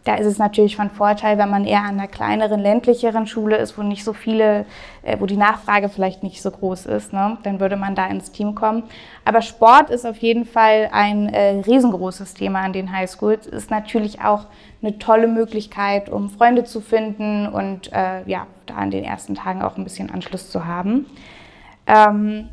Da 0.05 0.15
ist 0.15 0.27
es 0.27 0.37
natürlich 0.37 0.75
von 0.75 0.91
Vorteil, 0.91 1.39
wenn 1.39 1.49
man 1.49 1.65
eher 1.65 1.81
an 1.81 1.99
einer 1.99 2.07
kleineren, 2.07 2.59
ländlicheren 2.61 3.25
Schule 3.25 3.57
ist, 3.57 3.75
wo 3.75 3.81
nicht 3.81 4.03
so 4.03 4.13
viele, 4.13 4.65
äh, 5.01 5.19
wo 5.19 5.25
die 5.25 5.35
Nachfrage 5.35 5.89
vielleicht 5.89 6.21
nicht 6.21 6.43
so 6.43 6.51
groß 6.51 6.85
ist. 6.85 7.11
Ne? 7.11 7.39
Dann 7.41 7.59
würde 7.59 7.75
man 7.75 7.95
da 7.95 8.05
ins 8.05 8.31
Team 8.31 8.53
kommen. 8.53 8.83
Aber 9.25 9.41
Sport 9.41 9.89
ist 9.89 10.05
auf 10.05 10.17
jeden 10.17 10.45
Fall 10.45 10.89
ein 10.91 11.29
äh, 11.29 11.61
riesengroßes 11.65 12.35
Thema 12.35 12.61
an 12.61 12.71
den 12.71 12.91
Highschools. 12.91 13.47
Ist 13.47 13.71
natürlich 13.71 14.21
auch 14.21 14.45
eine 14.83 14.99
tolle 14.99 15.27
Möglichkeit, 15.27 16.07
um 16.09 16.29
Freunde 16.29 16.65
zu 16.65 16.81
finden 16.81 17.47
und 17.47 17.91
äh, 17.91 18.23
ja, 18.27 18.45
da 18.67 18.75
an 18.75 18.91
den 18.91 19.03
ersten 19.03 19.33
Tagen 19.33 19.63
auch 19.63 19.75
ein 19.75 19.83
bisschen 19.83 20.11
Anschluss 20.11 20.51
zu 20.51 20.65
haben. 20.65 21.07
Ähm, 21.87 22.49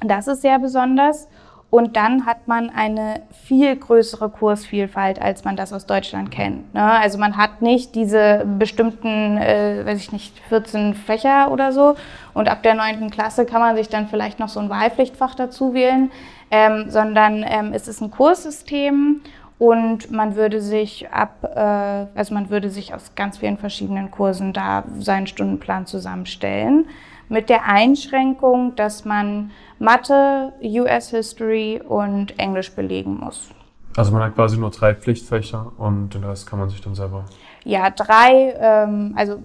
das 0.00 0.26
ist 0.26 0.42
sehr 0.42 0.58
besonders. 0.58 1.28
Und 1.70 1.96
dann 1.96 2.24
hat 2.24 2.48
man 2.48 2.70
eine 2.70 3.20
viel 3.44 3.76
größere 3.76 4.30
Kursvielfalt, 4.30 5.20
als 5.20 5.44
man 5.44 5.54
das 5.54 5.74
aus 5.74 5.84
Deutschland 5.84 6.30
kennt. 6.30 6.72
Ne? 6.72 6.82
Also 6.82 7.18
man 7.18 7.36
hat 7.36 7.60
nicht 7.60 7.94
diese 7.94 8.46
bestimmten, 8.58 9.36
äh, 9.36 9.84
weiß 9.84 9.98
ich 9.98 10.10
nicht, 10.10 10.38
14 10.48 10.94
Fächer 10.94 11.50
oder 11.50 11.72
so. 11.72 11.94
Und 12.32 12.48
ab 12.48 12.62
der 12.62 12.74
neunten 12.74 13.10
Klasse 13.10 13.44
kann 13.44 13.60
man 13.60 13.76
sich 13.76 13.90
dann 13.90 14.08
vielleicht 14.08 14.38
noch 14.38 14.48
so 14.48 14.60
ein 14.60 14.70
Wahlpflichtfach 14.70 15.34
dazu 15.34 15.74
wählen, 15.74 16.10
ähm, 16.50 16.86
sondern 16.88 17.44
ähm, 17.46 17.72
es 17.74 17.86
ist 17.86 18.00
ein 18.00 18.10
Kurssystem 18.10 19.20
und 19.58 20.10
man 20.10 20.36
würde 20.36 20.62
sich 20.62 21.10
ab, 21.10 21.52
äh, 21.54 22.18
also 22.18 22.32
man 22.32 22.48
würde 22.48 22.70
sich 22.70 22.94
aus 22.94 23.14
ganz 23.14 23.38
vielen 23.38 23.58
verschiedenen 23.58 24.10
Kursen 24.10 24.54
da 24.54 24.84
seinen 25.00 25.26
Stundenplan 25.26 25.84
zusammenstellen 25.84 26.86
mit 27.28 27.48
der 27.48 27.66
Einschränkung, 27.66 28.74
dass 28.76 29.04
man 29.04 29.50
Mathe, 29.78 30.52
US 30.62 31.10
History 31.10 31.80
und 31.86 32.38
Englisch 32.38 32.72
belegen 32.72 33.18
muss. 33.20 33.50
Also 33.96 34.12
man 34.12 34.22
hat 34.22 34.34
quasi 34.34 34.58
nur 34.58 34.70
drei 34.70 34.94
Pflichtfächer 34.94 35.72
und 35.76 36.10
den 36.10 36.24
Rest 36.24 36.48
kann 36.48 36.58
man 36.58 36.70
sich 36.70 36.80
dann 36.80 36.94
selber. 36.94 37.24
Ja, 37.64 37.90
drei. 37.90 38.54
Ähm, 38.58 39.14
also 39.16 39.38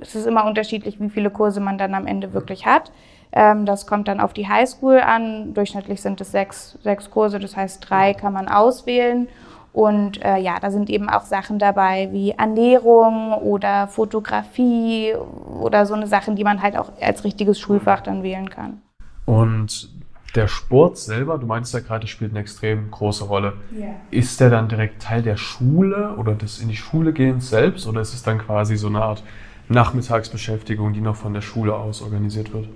es 0.00 0.14
ist 0.14 0.26
immer 0.26 0.44
unterschiedlich, 0.44 1.00
wie 1.00 1.08
viele 1.08 1.30
Kurse 1.30 1.60
man 1.60 1.78
dann 1.78 1.94
am 1.94 2.06
Ende 2.06 2.34
wirklich 2.34 2.66
hat. 2.66 2.92
Ähm, 3.32 3.64
das 3.64 3.86
kommt 3.86 4.08
dann 4.08 4.20
auf 4.20 4.34
die 4.34 4.46
Highschool 4.46 5.00
an. 5.00 5.54
Durchschnittlich 5.54 6.02
sind 6.02 6.20
es 6.20 6.32
sechs, 6.32 6.78
sechs 6.82 7.10
Kurse, 7.10 7.38
das 7.38 7.56
heißt 7.56 7.88
drei 7.88 8.12
kann 8.12 8.34
man 8.34 8.48
auswählen. 8.48 9.28
Und 9.72 10.22
äh, 10.22 10.38
ja, 10.38 10.60
da 10.60 10.70
sind 10.70 10.90
eben 10.90 11.08
auch 11.08 11.22
Sachen 11.22 11.58
dabei 11.58 12.10
wie 12.12 12.32
Ernährung 12.32 13.32
oder 13.32 13.88
Fotografie 13.88 15.14
oder 15.14 15.86
so 15.86 15.94
eine 15.94 16.06
Sachen, 16.06 16.36
die 16.36 16.44
man 16.44 16.60
halt 16.60 16.76
auch 16.76 16.92
als 17.00 17.24
richtiges 17.24 17.58
Schulfach 17.58 18.02
dann 18.02 18.22
wählen 18.22 18.50
kann. 18.50 18.82
Und 19.24 19.88
der 20.34 20.48
Sport 20.48 20.98
selber, 20.98 21.38
du 21.38 21.46
meinst 21.46 21.72
ja 21.74 21.80
gerade, 21.80 22.06
spielt 22.06 22.32
eine 22.32 22.40
extrem 22.40 22.90
große 22.90 23.24
Rolle. 23.24 23.54
Yeah. 23.74 23.94
Ist 24.10 24.40
der 24.40 24.50
dann 24.50 24.68
direkt 24.68 25.02
Teil 25.02 25.22
der 25.22 25.36
Schule 25.36 26.16
oder 26.16 26.34
des 26.34 26.60
in 26.60 26.68
die 26.68 26.76
Schule 26.76 27.12
gehens 27.12 27.50
selbst 27.50 27.86
oder 27.86 28.00
ist 28.00 28.14
es 28.14 28.22
dann 28.22 28.38
quasi 28.38 28.76
so 28.76 28.88
eine 28.88 29.02
Art 29.02 29.22
Nachmittagsbeschäftigung, 29.68 30.92
die 30.92 31.00
noch 31.00 31.16
von 31.16 31.34
der 31.34 31.40
Schule 31.40 31.74
aus 31.74 32.02
organisiert 32.02 32.52
wird? 32.52 32.68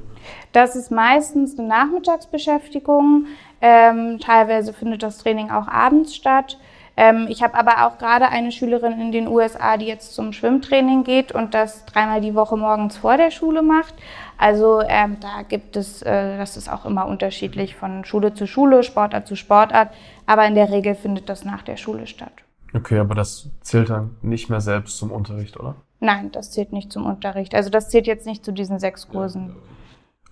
Das 0.53 0.77
ist 0.77 0.91
meistens 0.91 1.59
eine 1.59 1.69
Nachmittagsbeschäftigung. 1.69 3.27
Ähm, 3.61 4.19
teilweise 4.21 4.73
findet 4.73 5.03
das 5.03 5.19
Training 5.19 5.51
auch 5.51 5.69
abends 5.69 6.15
statt. 6.15 6.59
Ähm, 6.97 7.27
ich 7.29 7.43
habe 7.43 7.55
aber 7.55 7.87
auch 7.87 7.99
gerade 7.99 8.29
eine 8.29 8.51
Schülerin 8.51 9.01
in 9.01 9.13
den 9.13 9.29
USA, 9.29 9.77
die 9.77 9.87
jetzt 9.87 10.15
zum 10.15 10.33
Schwimmtraining 10.33 11.05
geht 11.05 11.33
und 11.33 11.53
das 11.53 11.85
dreimal 11.85 12.23
die 12.23 12.35
Woche 12.35 12.57
morgens 12.57 12.97
vor 12.97 13.19
der 13.19 13.31
Schule 13.31 13.63
macht. 13.63 13.95
Also 14.39 14.81
ähm, 14.87 15.19
da 15.21 15.43
gibt 15.43 15.77
es, 15.77 16.03
äh, 16.03 16.39
das 16.39 16.57
ist 16.57 16.73
auch 16.73 16.87
immer 16.87 17.07
unterschiedlich 17.07 17.77
von 17.77 18.05
Schule 18.05 18.33
zu 18.33 18.47
Schule, 18.47 18.83
Sportart 18.83 19.27
zu 19.27 19.37
Sportart, 19.37 19.91
aber 20.25 20.47
in 20.47 20.55
der 20.55 20.71
Regel 20.71 20.95
findet 20.95 21.29
das 21.29 21.45
nach 21.45 21.63
der 21.63 21.77
Schule 21.77 22.07
statt. 22.07 22.33
Okay, 22.75 22.99
aber 22.99 23.15
das 23.15 23.51
zählt 23.61 23.91
dann 23.91 24.17
nicht 24.23 24.49
mehr 24.49 24.61
selbst 24.61 24.99
zum 24.99 25.11
Unterricht, 25.11 25.59
oder? 25.59 25.77
Nein, 26.01 26.31
das 26.33 26.51
zählt 26.51 26.73
nicht 26.73 26.93
zum 26.93 27.07
Unterricht. 27.07 27.55
Also 27.55 27.71
das 27.71 27.89
zählt 27.89 28.07
jetzt 28.07 28.27
nicht 28.27 28.45
zu 28.45 28.53
diesen 28.53 28.79
sechs 28.79 29.09
Kursen. 29.09 29.55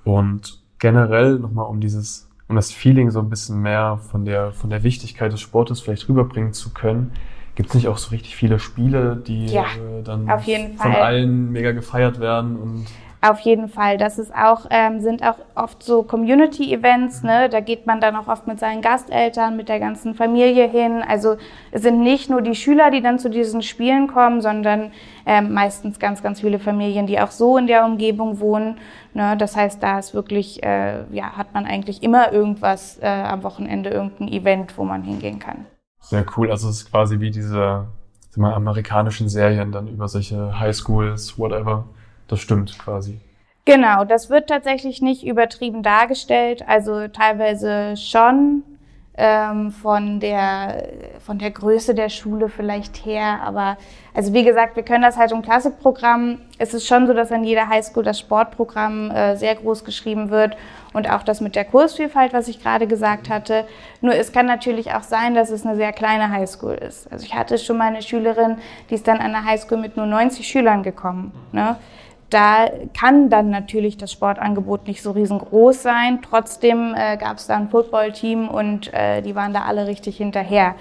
Und 0.04 0.62
generell 0.78 1.38
nochmal 1.38 1.66
um 1.66 1.80
dieses 1.80 2.28
um 2.48 2.56
das 2.56 2.72
Feeling 2.72 3.10
so 3.10 3.20
ein 3.20 3.30
bisschen 3.30 3.60
mehr 3.60 3.98
von 4.10 4.24
der, 4.24 4.52
von 4.52 4.70
der 4.70 4.82
Wichtigkeit 4.82 5.32
des 5.32 5.40
Sportes 5.40 5.80
vielleicht 5.80 6.08
rüberbringen 6.08 6.52
zu 6.52 6.70
können. 6.72 7.12
Gibt 7.54 7.70
es 7.70 7.74
nicht 7.74 7.88
auch 7.88 7.98
so 7.98 8.10
richtig 8.10 8.34
viele 8.36 8.58
Spiele, 8.58 9.16
die 9.16 9.46
ja, 9.46 9.62
äh, 9.62 10.02
dann 10.02 10.28
von 10.76 10.92
allen 10.92 11.52
mega 11.52 11.72
gefeiert 11.72 12.18
werden 12.18 12.56
und 12.56 12.86
auf 13.24 13.40
jeden 13.40 13.68
Fall. 13.68 13.96
Das 13.96 14.18
ist 14.18 14.34
auch, 14.34 14.66
ähm, 14.70 15.00
sind 15.00 15.22
auch 15.22 15.36
oft 15.54 15.82
so 15.82 16.02
Community-Events, 16.02 17.22
ne? 17.22 17.48
Da 17.48 17.60
geht 17.60 17.86
man 17.86 18.00
dann 18.00 18.16
auch 18.16 18.28
oft 18.28 18.46
mit 18.46 18.60
seinen 18.60 18.82
Gasteltern, 18.82 19.56
mit 19.56 19.68
der 19.68 19.80
ganzen 19.80 20.14
Familie 20.14 20.68
hin. 20.68 21.02
Also 21.06 21.36
es 21.70 21.82
sind 21.82 22.02
nicht 22.02 22.28
nur 22.28 22.42
die 22.42 22.54
Schüler, 22.54 22.90
die 22.90 23.00
dann 23.00 23.18
zu 23.18 23.30
diesen 23.30 23.62
Spielen 23.62 24.08
kommen, 24.08 24.42
sondern 24.42 24.92
ähm, 25.24 25.54
meistens 25.54 25.98
ganz, 25.98 26.22
ganz 26.22 26.42
viele 26.42 26.58
Familien, 26.58 27.06
die 27.06 27.18
auch 27.18 27.30
so 27.30 27.56
in 27.56 27.66
der 27.66 27.86
Umgebung 27.86 28.40
wohnen. 28.40 28.78
Ne? 29.14 29.36
Das 29.38 29.56
heißt, 29.56 29.82
da 29.82 29.98
ist 29.98 30.12
wirklich, 30.12 30.62
äh, 30.62 31.04
ja, 31.10 31.36
hat 31.36 31.54
man 31.54 31.64
eigentlich 31.64 32.02
immer 32.02 32.30
irgendwas 32.30 32.98
äh, 33.00 33.06
am 33.06 33.42
Wochenende, 33.42 33.88
irgendein 33.88 34.28
Event, 34.28 34.76
wo 34.76 34.84
man 34.84 35.02
hingehen 35.02 35.38
kann. 35.38 35.64
Sehr 36.00 36.26
cool. 36.36 36.50
Also 36.50 36.68
es 36.68 36.82
ist 36.82 36.90
quasi 36.90 37.20
wie 37.20 37.30
diese 37.30 37.86
amerikanischen 38.36 39.28
Serien 39.28 39.72
dann 39.72 39.88
über 39.88 40.08
solche 40.08 40.58
Highschools, 40.58 41.38
whatever. 41.38 41.86
Das 42.34 42.40
stimmt 42.40 42.76
quasi. 42.80 43.20
Genau, 43.64 44.04
das 44.04 44.28
wird 44.28 44.48
tatsächlich 44.48 45.00
nicht 45.00 45.24
übertrieben 45.24 45.84
dargestellt, 45.84 46.64
also 46.66 47.06
teilweise 47.06 47.96
schon. 47.96 48.64
ähm, 49.16 49.70
von, 49.70 50.18
der, 50.18 50.88
von 51.24 51.38
der 51.38 51.52
Größe 51.52 51.94
der 51.94 52.08
Schule 52.08 52.48
vielleicht 52.48 53.06
her. 53.06 53.40
Aber 53.44 53.76
also 54.12 54.32
wie 54.32 54.44
gesagt, 54.44 54.76
wir 54.76 54.82
können 54.82 55.02
das 55.02 55.16
halt 55.16 55.30
im 55.30 55.42
Klassikprogramm. 55.42 56.40
Es 56.58 56.74
ist 56.74 56.86
schon 56.86 57.06
so, 57.06 57.14
dass 57.14 57.30
an 57.30 57.44
jeder 57.44 57.68
Highschool 57.68 58.02
das 58.02 58.18
Sportprogramm 58.18 59.10
äh, 59.10 59.36
sehr 59.36 59.54
groß 59.54 59.84
geschrieben 59.84 60.30
wird 60.30 60.56
und 60.92 61.08
auch 61.08 61.22
das 61.22 61.40
mit 61.40 61.54
der 61.54 61.64
Kursvielfalt, 61.64 62.32
was 62.32 62.48
ich 62.48 62.60
gerade 62.60 62.86
gesagt 62.88 63.28
hatte. 63.28 63.66
Nur 64.00 64.14
es 64.14 64.32
kann 64.32 64.46
natürlich 64.46 64.92
auch 64.94 65.02
sein, 65.04 65.34
dass 65.34 65.50
es 65.50 65.64
eine 65.64 65.76
sehr 65.76 65.92
kleine 65.92 66.30
Highschool 66.30 66.74
ist. 66.74 67.10
Also 67.12 67.24
ich 67.24 67.34
hatte 67.34 67.58
schon 67.58 67.78
mal 67.78 67.88
eine 67.88 68.02
Schülerin, 68.02 68.56
die 68.90 68.94
ist 68.96 69.06
dann 69.06 69.18
an 69.18 69.30
der 69.30 69.44
Highschool 69.44 69.78
mit 69.78 69.96
nur 69.96 70.06
90 70.06 70.46
Schülern 70.46 70.82
gekommen. 70.82 71.32
Ne? 71.52 71.76
Da 72.34 72.68
kann 72.98 73.30
dann 73.30 73.50
natürlich 73.50 73.96
das 73.96 74.10
Sportangebot 74.10 74.88
nicht 74.88 75.02
so 75.02 75.12
riesengroß 75.12 75.80
sein. 75.80 76.18
Trotzdem 76.20 76.92
äh, 76.96 77.16
gab 77.16 77.36
es 77.36 77.46
da 77.46 77.54
ein 77.54 77.68
Footballteam 77.68 78.48
und 78.48 78.92
äh, 78.92 79.22
die 79.22 79.36
waren 79.36 79.54
da 79.54 79.62
alle 79.62 79.86
richtig 79.86 80.16
hinterher. 80.16 80.74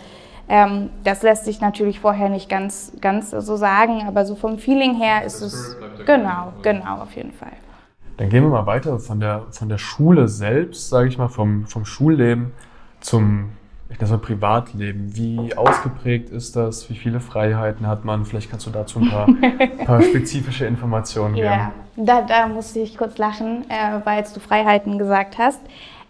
Ähm, 0.49 0.89
das 1.03 1.21
lässt 1.21 1.45
sich 1.45 1.61
natürlich 1.61 1.99
vorher 1.99 2.29
nicht 2.29 2.49
ganz, 2.49 2.93
ganz 3.01 3.29
so 3.29 3.55
sagen, 3.55 4.01
aber 4.07 4.25
so 4.25 4.33
vom 4.33 4.57
Feeling 4.57 4.95
her 4.95 5.25
ist 5.25 5.41
es. 5.41 5.77
Genau, 6.07 6.53
genau, 6.63 7.03
auf 7.03 7.15
jeden 7.15 7.33
Fall. 7.33 7.53
Dann 8.17 8.29
gehen 8.29 8.41
wir 8.41 8.49
mal 8.49 8.65
weiter 8.65 8.97
von 8.97 9.19
der, 9.19 9.43
von 9.51 9.69
der 9.69 9.77
Schule 9.77 10.29
selbst, 10.29 10.89
sage 10.89 11.07
ich 11.07 11.19
mal, 11.19 11.27
vom, 11.27 11.67
vom 11.67 11.85
Schulleben 11.85 12.51
zum 12.99 13.51
ich 13.93 13.99
nenne 13.99 14.11
mal 14.11 14.17
Privatleben. 14.17 15.15
Wie 15.15 15.55
ausgeprägt 15.55 16.29
ist 16.29 16.55
das? 16.55 16.89
Wie 16.89 16.95
viele 16.95 17.19
Freiheiten 17.19 17.87
hat 17.87 18.05
man? 18.05 18.25
Vielleicht 18.25 18.49
kannst 18.49 18.65
du 18.65 18.71
dazu 18.71 18.99
ein 18.99 19.09
paar, 19.09 19.27
paar 19.85 20.01
spezifische 20.01 20.65
Informationen 20.65 21.35
geben. 21.35 21.45
Ja, 21.45 21.71
da, 21.95 22.21
da 22.21 22.47
musste 22.47 22.79
ich 22.79 22.97
kurz 22.97 23.17
lachen, 23.17 23.65
äh, 23.69 23.99
weil 24.03 24.23
du 24.33 24.39
Freiheiten 24.39 24.97
gesagt 24.97 25.37
hast. 25.37 25.61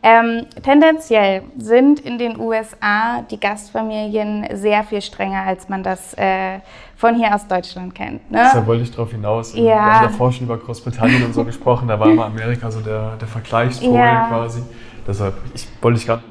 Ähm, 0.06 0.48
tendenziell 0.62 1.44
sind 1.58 2.02
in 2.02 2.18
den 2.18 2.38
USA 2.38 3.22
die 3.32 3.40
Gastfamilien 3.40 4.48
sehr 4.54 4.84
viel 4.84 5.02
strenger, 5.02 5.44
als 5.44 5.70
man 5.70 5.82
das 5.82 6.14
äh, 6.16 6.60
von 6.98 7.16
hier 7.16 7.34
aus 7.34 7.48
Deutschland 7.48 7.96
kennt. 7.96 8.30
Ne? 8.30 8.44
Deshalb 8.46 8.68
wollte 8.68 8.84
ich 8.84 8.92
darauf 8.92 9.12
hinaus. 9.12 9.56
Ja. 9.56 9.64
Wir 9.64 9.76
haben 9.76 10.04
davor 10.08 10.32
schon 10.34 10.46
über 10.46 10.58
Großbritannien 10.58 11.24
und 11.24 11.34
so 11.34 11.44
gesprochen, 11.46 11.88
da 11.88 11.98
war 11.98 12.10
immer 12.10 12.26
Amerika 12.26 12.70
so 12.70 12.82
der, 12.82 13.16
der 13.16 13.28
Vergleichspol 13.30 13.96
ja. 13.96 14.28
quasi. 14.28 14.62
Deshalb 15.08 15.36
ich, 15.54 15.68
wollte 15.82 16.00
ich 16.00 16.06
gerade 16.06 16.24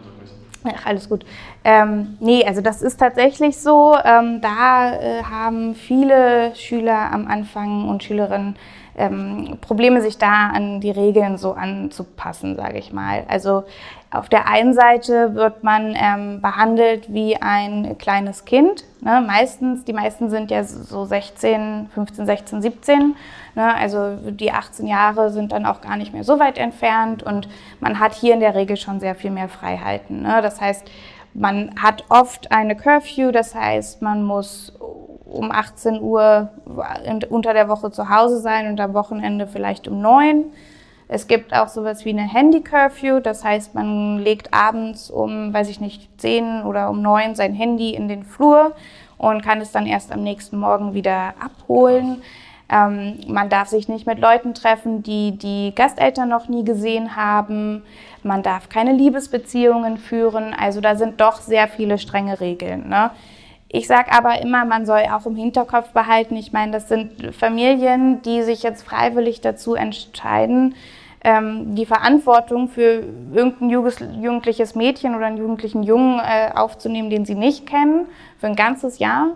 Ach, 0.64 0.87
alles 0.87 1.09
gut. 1.09 1.25
Ähm, 1.64 2.16
nee, 2.21 2.45
also 2.45 2.61
das 2.61 2.83
ist 2.83 2.99
tatsächlich 2.99 3.59
so. 3.59 3.97
Ähm, 4.04 4.40
da 4.40 4.95
äh, 4.95 5.23
haben 5.25 5.75
viele 5.75 6.54
Schüler 6.54 7.12
am 7.12 7.26
Anfang 7.26 7.88
und 7.88 8.04
Schülerinnen 8.04 8.57
ähm, 8.97 9.59
Probleme, 9.61 10.03
sich 10.03 10.19
da 10.19 10.49
an 10.49 10.81
die 10.81 10.91
Regeln 10.91 11.39
so 11.39 11.53
anzupassen, 11.53 12.57
sage 12.57 12.79
ich 12.79 12.93
mal. 12.93 13.25
Also 13.29 13.65
auf 14.11 14.29
der 14.29 14.47
einen 14.47 14.75
Seite 14.75 15.35
wird 15.35 15.65
man 15.65 15.97
ähm, 15.97 16.43
behandelt 16.43 17.13
wie 17.13 17.37
ein 17.41 17.97
kleines 17.97 18.45
Kind. 18.45 18.85
Ne? 19.01 19.25
Meistens, 19.27 19.85
die 19.85 19.95
meisten 19.95 20.29
sind 20.29 20.51
ja 20.51 20.65
so 20.65 21.07
16, 21.07 21.89
15, 21.95 22.27
16, 22.27 22.63
17. 22.63 23.17
Ne? 23.55 23.75
Also 23.75 24.17
die 24.31 24.53
18 24.53 24.87
Jahre 24.87 25.31
sind 25.31 25.53
dann 25.53 25.65
auch 25.65 25.81
gar 25.81 25.97
nicht 25.97 26.13
mehr 26.13 26.25
so 26.25 26.39
weit 26.39 26.59
entfernt 26.59 27.23
und 27.23 27.49
man 27.81 27.99
hat 27.99 28.13
hier 28.13 28.35
in 28.35 28.41
der 28.41 28.55
Regel 28.55 28.77
schon 28.77 29.01
sehr 29.01 29.15
viel 29.15 29.31
mehr 29.31 29.49
Freiheiten. 29.49 30.23
Ne? 30.23 30.41
Das 30.43 30.61
heißt, 30.61 30.91
man 31.35 31.75
hat 31.81 32.05
oft 32.11 32.53
eine 32.53 32.77
Curfew, 32.77 33.31
das 33.31 33.55
heißt, 33.55 34.03
man 34.03 34.23
muss 34.23 34.75
um 35.33 35.51
18 35.51 36.01
Uhr 36.01 36.51
unter 37.31 37.53
der 37.55 37.69
Woche 37.69 37.91
zu 37.91 38.09
Hause 38.09 38.39
sein 38.39 38.69
und 38.69 38.81
am 38.81 38.95
Wochenende 38.95 39.47
vielleicht 39.47 39.89
um 39.89 40.01
9. 40.01 40.45
Es 41.09 41.27
gibt 41.27 41.53
auch 41.53 41.69
sowas 41.69 42.05
wie 42.05 42.11
eine 42.11 42.23
Handy-Curfew, 42.23 43.21
das 43.21 43.45
heißt, 43.45 43.75
man 43.75 44.19
legt 44.19 44.55
abends 44.55 45.11
um, 45.11 45.53
weiß 45.53 45.69
ich 45.69 45.81
nicht, 45.81 46.09
10 46.19 46.62
oder 46.62 46.89
um 46.89 47.03
9 47.03 47.35
sein 47.35 47.53
Handy 47.53 47.95
in 47.95 48.09
den 48.09 48.25
Flur 48.25 48.73
und 49.19 49.43
kann 49.43 49.61
es 49.61 49.73
dann 49.73 49.87
erst 49.87 50.11
am 50.11 50.23
nächsten 50.23 50.59
Morgen 50.59 50.95
wieder 50.95 51.35
abholen. 51.39 52.23
Ähm, 52.73 53.21
man 53.29 53.51
darf 53.51 53.69
sich 53.69 53.89
nicht 53.89 54.07
mit 54.07 54.19
Leuten 54.19 54.55
treffen, 54.55 55.03
die 55.03 55.37
die 55.37 55.75
Gasteltern 55.75 56.31
noch 56.31 56.49
nie 56.49 56.65
gesehen 56.65 57.15
haben. 57.15 57.83
Man 58.23 58.43
darf 58.43 58.71
keine 58.71 58.93
Liebesbeziehungen 58.93 59.99
führen. 59.99 60.55
Also 60.59 60.81
da 60.81 60.97
sind 60.97 61.21
doch 61.21 61.41
sehr 61.41 61.69
viele 61.69 61.99
strenge 61.99 62.41
Regeln. 62.41 62.89
Ne? 62.89 63.11
Ich 63.75 63.87
sage 63.87 64.12
aber 64.12 64.43
immer, 64.43 64.67
man 64.67 64.85
soll 64.85 65.05
auch 65.11 65.25
im 65.25 65.35
Hinterkopf 65.35 65.93
behalten, 65.93 66.37
ich 66.37 66.52
meine, 66.52 66.73
das 66.73 66.88
sind 66.88 67.35
Familien, 67.35 68.21
die 68.21 68.43
sich 68.43 68.63
jetzt 68.63 68.82
freiwillig 68.82 69.41
dazu 69.41 69.75
entscheiden, 69.75 70.75
ähm, 71.25 71.75
die 71.75 71.87
Verantwortung 71.87 72.69
für 72.69 73.02
irgendein 73.32 73.71
jugendliches 73.71 74.75
Mädchen 74.75 75.15
oder 75.15 75.25
einen 75.25 75.39
jugendlichen 75.39 75.85
Jungen 75.85 76.19
äh, 76.19 76.50
aufzunehmen, 76.54 77.08
den 77.08 77.25
sie 77.25 77.35
nicht 77.35 77.67
kennen, 77.67 78.06
für 78.39 78.49
ein 78.49 78.56
ganzes 78.56 78.99
Jahr. 78.99 79.28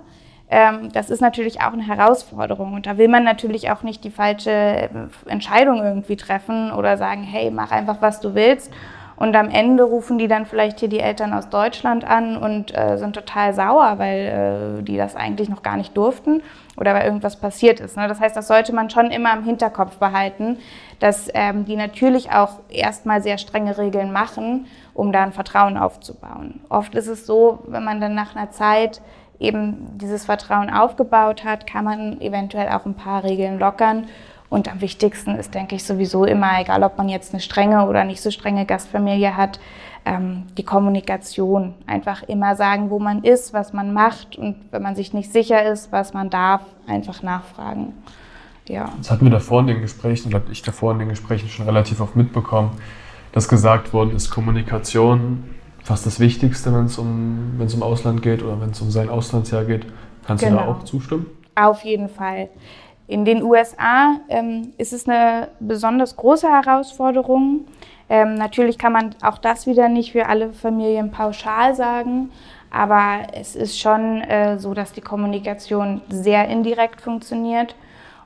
Ähm, 0.50 0.92
das 0.92 1.08
ist 1.08 1.22
natürlich 1.22 1.62
auch 1.62 1.72
eine 1.72 1.86
Herausforderung 1.86 2.74
und 2.74 2.84
da 2.84 2.98
will 2.98 3.08
man 3.08 3.24
natürlich 3.24 3.70
auch 3.70 3.82
nicht 3.82 4.04
die 4.04 4.10
falsche 4.10 4.50
äh, 4.50 4.88
Entscheidung 5.24 5.82
irgendwie 5.82 6.16
treffen 6.16 6.72
oder 6.72 6.98
sagen, 6.98 7.22
hey, 7.22 7.50
mach 7.50 7.70
einfach, 7.70 8.02
was 8.02 8.20
du 8.20 8.34
willst 8.34 8.70
und 9.16 9.34
am 9.34 9.48
Ende 9.48 9.82
rufen 9.82 10.18
die 10.18 10.28
dann 10.28 10.46
vielleicht 10.46 10.80
hier 10.80 10.88
die 10.88 11.00
Eltern 11.00 11.32
aus 11.32 11.48
Deutschland 11.48 12.04
an 12.04 12.36
und 12.36 12.76
äh, 12.76 12.98
sind 12.98 13.14
total 13.14 13.54
sauer, 13.54 13.94
weil 13.98 14.80
äh, 14.80 14.82
die 14.82 14.96
das 14.96 15.16
eigentlich 15.16 15.48
noch 15.48 15.62
gar 15.62 15.76
nicht 15.76 15.96
durften 15.96 16.42
oder 16.76 16.94
weil 16.94 17.04
irgendwas 17.04 17.36
passiert 17.36 17.80
ist. 17.80 17.96
Ne? 17.96 18.08
Das 18.08 18.20
heißt, 18.20 18.36
das 18.36 18.48
sollte 18.48 18.74
man 18.74 18.90
schon 18.90 19.10
immer 19.10 19.32
im 19.32 19.44
Hinterkopf 19.44 19.96
behalten, 19.96 20.58
dass 21.00 21.28
ähm, 21.32 21.64
die 21.64 21.76
natürlich 21.76 22.30
auch 22.30 22.60
erstmal 22.68 23.22
sehr 23.22 23.38
strenge 23.38 23.78
Regeln 23.78 24.12
machen, 24.12 24.66
um 24.92 25.12
da 25.12 25.22
ein 25.22 25.32
Vertrauen 25.32 25.78
aufzubauen. 25.78 26.60
Oft 26.68 26.94
ist 26.94 27.08
es 27.08 27.26
so, 27.26 27.60
wenn 27.66 27.84
man 27.84 28.00
dann 28.00 28.14
nach 28.14 28.36
einer 28.36 28.50
Zeit 28.50 29.00
eben 29.38 29.98
dieses 29.98 30.24
Vertrauen 30.24 30.70
aufgebaut 30.70 31.44
hat, 31.44 31.66
kann 31.66 31.84
man 31.84 32.20
eventuell 32.20 32.68
auch 32.68 32.86
ein 32.86 32.94
paar 32.94 33.24
Regeln 33.24 33.58
lockern 33.58 34.06
und 34.48 34.70
am 34.70 34.80
wichtigsten 34.80 35.34
ist, 35.34 35.54
denke 35.54 35.74
ich, 35.74 35.84
sowieso 35.84 36.24
immer, 36.24 36.60
egal 36.60 36.82
ob 36.82 36.98
man 36.98 37.08
jetzt 37.08 37.32
eine 37.32 37.40
strenge 37.40 37.86
oder 37.86 38.04
nicht 38.04 38.20
so 38.20 38.30
strenge 38.30 38.64
Gastfamilie 38.64 39.36
hat, 39.36 39.58
ähm, 40.04 40.44
die 40.56 40.62
Kommunikation. 40.62 41.74
Einfach 41.86 42.22
immer 42.22 42.54
sagen, 42.54 42.90
wo 42.90 42.98
man 42.98 43.24
ist, 43.24 43.52
was 43.52 43.72
man 43.72 43.92
macht 43.92 44.36
und 44.36 44.56
wenn 44.70 44.82
man 44.82 44.94
sich 44.94 45.12
nicht 45.12 45.32
sicher 45.32 45.64
ist, 45.64 45.92
was 45.92 46.14
man 46.14 46.30
darf, 46.30 46.62
einfach 46.86 47.22
nachfragen. 47.22 47.92
Ja. 48.68 48.92
Das 48.98 49.10
hatten 49.10 49.24
wir 49.24 49.30
davor 49.30 49.60
in 49.60 49.66
den 49.66 49.80
Gesprächen, 49.80 50.34
oder 50.34 50.42
ich 50.50 50.62
davor 50.62 50.92
in 50.92 51.00
den 51.00 51.08
Gesprächen 51.08 51.48
schon 51.48 51.66
relativ 51.66 52.00
oft 52.00 52.16
mitbekommen, 52.16 52.70
dass 53.32 53.48
gesagt 53.48 53.92
worden 53.92 54.14
ist, 54.14 54.30
Kommunikation 54.30 55.44
fast 55.82 56.04
das 56.06 56.18
Wichtigste, 56.18 56.72
wenn 56.72 56.86
es 56.86 56.98
um, 56.98 57.60
um 57.60 57.82
Ausland 57.82 58.22
geht 58.22 58.42
oder 58.42 58.60
wenn 58.60 58.70
es 58.70 58.80
um 58.80 58.90
sein 58.90 59.08
Auslandsjahr 59.08 59.64
geht. 59.64 59.86
Kannst 60.26 60.42
genau. 60.42 60.56
du 60.56 60.60
da 60.60 60.66
genau. 60.66 60.78
auch 60.78 60.84
zustimmen? 60.84 61.26
Auf 61.54 61.84
jeden 61.84 62.08
Fall. 62.08 62.48
In 63.08 63.24
den 63.24 63.42
USA 63.42 64.16
ähm, 64.28 64.72
ist 64.78 64.92
es 64.92 65.08
eine 65.08 65.48
besonders 65.60 66.16
große 66.16 66.48
Herausforderung. 66.48 67.66
Ähm, 68.08 68.34
natürlich 68.34 68.78
kann 68.78 68.92
man 68.92 69.14
auch 69.22 69.38
das 69.38 69.66
wieder 69.66 69.88
nicht 69.88 70.12
für 70.12 70.26
alle 70.26 70.52
Familien 70.52 71.10
pauschal 71.10 71.74
sagen, 71.74 72.30
aber 72.70 73.28
es 73.32 73.54
ist 73.54 73.78
schon 73.78 74.22
äh, 74.22 74.58
so, 74.58 74.74
dass 74.74 74.92
die 74.92 75.00
Kommunikation 75.00 76.00
sehr 76.08 76.48
indirekt 76.48 77.00
funktioniert. 77.00 77.76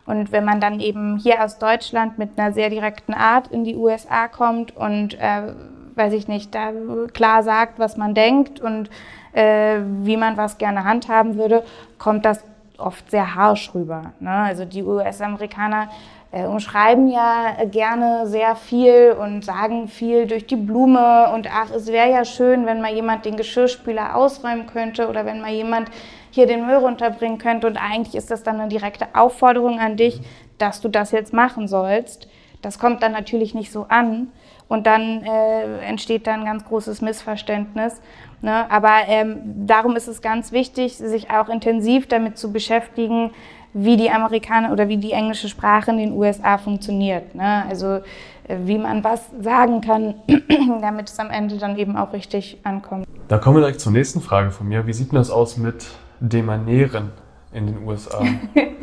Und 0.07 0.33
wenn 0.33 0.45
man 0.45 0.61
dann 0.61 0.81
eben 0.81 1.19
hier 1.19 1.45
aus 1.45 1.59
Deutschland 1.59 2.19
mit 2.19 2.39
einer 2.39 2.53
sehr 2.53 2.71
direkten 2.71 3.13
Art 3.13 3.49
in 3.49 3.65
die 3.65 3.77
USA 3.77 4.29
kommt 4.29 4.75
und, 4.77 5.15
äh, 5.15 5.53
weiß 5.95 6.15
ich 6.15 6.27
nicht, 6.27 6.55
da 6.55 6.73
klar 7.13 7.43
sagt, 7.43 7.79
was 7.79 7.97
man 7.99 8.15
denkt 8.15 8.61
und 8.61 8.89
äh, 9.33 9.81
wie 10.03 10.17
man 10.17 10.37
was 10.37 10.59
gerne 10.59 10.85
handhaben 10.85 11.37
würde, 11.37 11.65
kommt 11.99 12.25
das 12.25 12.43
oft 12.81 13.11
sehr 13.11 13.35
harsch 13.35 13.75
rüber. 13.75 14.13
Ne? 14.21 14.31
Also 14.31 14.65
die 14.65 14.83
US-Amerikaner 14.83 15.89
äh, 16.33 16.45
umschreiben 16.45 17.09
ja 17.09 17.57
gerne 17.71 18.27
sehr 18.27 18.55
viel 18.57 19.17
und 19.21 19.45
sagen 19.45 19.89
viel 19.89 20.27
durch 20.27 20.47
die 20.47 20.57
Blume 20.57 21.31
und 21.35 21.49
ach, 21.53 21.71
es 21.75 21.89
wäre 21.89 22.11
ja 22.11 22.25
schön, 22.25 22.67
wenn 22.67 22.81
mal 22.81 22.93
jemand 22.93 23.25
den 23.25 23.37
Geschirrspüler 23.37 24.15
ausräumen 24.17 24.67
könnte 24.67 25.09
oder 25.09 25.27
wenn 25.27 25.41
mal 25.41 25.51
jemand 25.51 25.91
hier 26.31 26.47
den 26.47 26.67
Müll 26.67 26.77
runterbringen 26.77 27.39
könnte 27.39 27.67
und 27.67 27.77
eigentlich 27.77 28.15
ist 28.15 28.31
das 28.31 28.43
dann 28.43 28.61
eine 28.61 28.69
direkte 28.69 29.09
Aufforderung 29.15 29.81
an 29.81 29.97
dich, 29.97 30.21
dass 30.59 30.81
du 30.81 30.89
das 30.89 31.11
jetzt 31.11 31.33
machen 31.33 31.67
sollst. 31.67 32.29
Das 32.63 32.79
kommt 32.79 33.03
dann 33.03 33.13
natürlich 33.13 33.55
nicht 33.55 33.73
so 33.73 33.87
an 33.89 34.29
und 34.69 34.87
dann 34.87 35.25
äh, 35.25 35.81
entsteht 35.81 36.29
dann 36.29 36.41
ein 36.41 36.47
ganz 36.47 36.65
großes 36.65 37.01
Missverständnis. 37.01 38.01
Ne? 38.43 38.71
Aber 38.71 39.03
ähm, 39.07 39.67
darum 39.67 39.97
ist 39.97 40.09
es 40.09 40.23
ganz 40.23 40.53
wichtig, 40.53 40.97
sich 40.97 41.31
auch 41.31 41.49
intensiv 41.49 42.07
damit 42.09 42.39
zu 42.39 42.53
beschäftigen, 42.53 43.33
wie 43.73 43.97
die 43.97 44.11
Amerikaner 44.11 44.73
oder 44.73 44.89
wie 44.89 44.97
die 44.97 45.13
englische 45.13 45.49
Sprache 45.49 45.91
in 45.91 45.99
den 45.99 46.13
USA 46.13 46.59
funktioniert. 46.59 47.35
Ne? 47.35 47.65
Also 47.69 48.01
äh, 48.49 48.57
wie 48.65 48.79
man 48.79 49.05
was 49.05 49.23
sagen 49.41 49.81
kann, 49.81 50.15
damit 50.81 51.09
es 51.09 51.19
am 51.19 51.31
Ende 51.31 51.57
dann 51.59 51.77
eben 51.77 51.97
auch 51.97 52.13
richtig 52.13 52.59
ankommt. 52.65 53.07
Da 53.29 53.39
kommen 53.39 53.57
wir 53.57 53.61
direkt 53.61 53.81
zur 53.81 53.93
nächsten 53.93 54.21
Frage 54.21 54.51
von 54.51 54.69
mir. 54.69 54.87
Wie 54.87 54.93
sieht 54.93 55.13
denn 55.13 55.19
das 55.19 55.31
aus 55.31 55.57
mit 55.57 55.87
Demanieren 56.19 57.13
in 57.53 57.67
den 57.67 57.87
USA? 57.87 58.25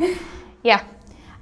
ja, 0.62 0.80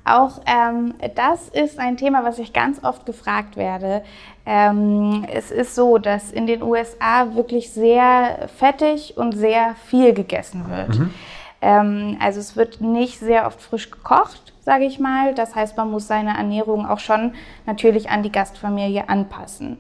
Auch 0.06 0.40
ähm, 0.46 0.94
das 1.16 1.48
ist 1.48 1.80
ein 1.80 1.96
Thema, 1.96 2.22
was 2.22 2.38
ich 2.38 2.52
ganz 2.52 2.84
oft 2.84 3.04
gefragt 3.06 3.56
werde. 3.56 4.02
Ähm, 4.46 5.26
es 5.32 5.50
ist 5.50 5.74
so, 5.74 5.98
dass 5.98 6.30
in 6.30 6.46
den 6.46 6.62
USA 6.62 7.34
wirklich 7.34 7.72
sehr 7.72 8.48
fettig 8.56 9.16
und 9.16 9.32
sehr 9.32 9.74
viel 9.86 10.14
gegessen 10.14 10.70
wird. 10.70 10.96
Mhm. 10.96 11.14
Ähm, 11.60 12.16
also 12.20 12.38
es 12.38 12.54
wird 12.54 12.80
nicht 12.80 13.18
sehr 13.18 13.48
oft 13.48 13.60
frisch 13.60 13.90
gekocht, 13.90 14.52
sage 14.60 14.84
ich 14.84 15.00
mal. 15.00 15.34
Das 15.34 15.56
heißt, 15.56 15.76
man 15.76 15.90
muss 15.90 16.06
seine 16.06 16.36
Ernährung 16.36 16.86
auch 16.86 17.00
schon 17.00 17.34
natürlich 17.66 18.08
an 18.08 18.22
die 18.22 18.30
Gastfamilie 18.30 19.08
anpassen. 19.08 19.78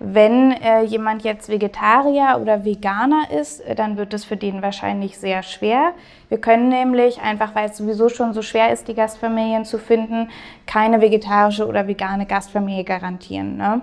Wenn 0.00 0.52
äh, 0.52 0.82
jemand 0.82 1.24
jetzt 1.24 1.48
Vegetarier 1.48 2.38
oder 2.40 2.64
Veganer 2.64 3.30
ist, 3.36 3.60
äh, 3.60 3.74
dann 3.74 3.96
wird 3.96 4.14
es 4.14 4.24
für 4.24 4.36
den 4.36 4.62
wahrscheinlich 4.62 5.18
sehr 5.18 5.42
schwer. 5.42 5.92
Wir 6.28 6.40
können 6.40 6.68
nämlich, 6.68 7.20
einfach 7.20 7.56
weil 7.56 7.68
es 7.68 7.76
sowieso 7.76 8.08
schon 8.08 8.32
so 8.32 8.40
schwer 8.40 8.72
ist, 8.72 8.86
die 8.86 8.94
Gastfamilien 8.94 9.64
zu 9.64 9.78
finden, 9.78 10.30
keine 10.66 11.00
vegetarische 11.00 11.66
oder 11.66 11.88
vegane 11.88 12.26
Gastfamilie 12.26 12.84
garantieren. 12.84 13.56
Ne? 13.56 13.80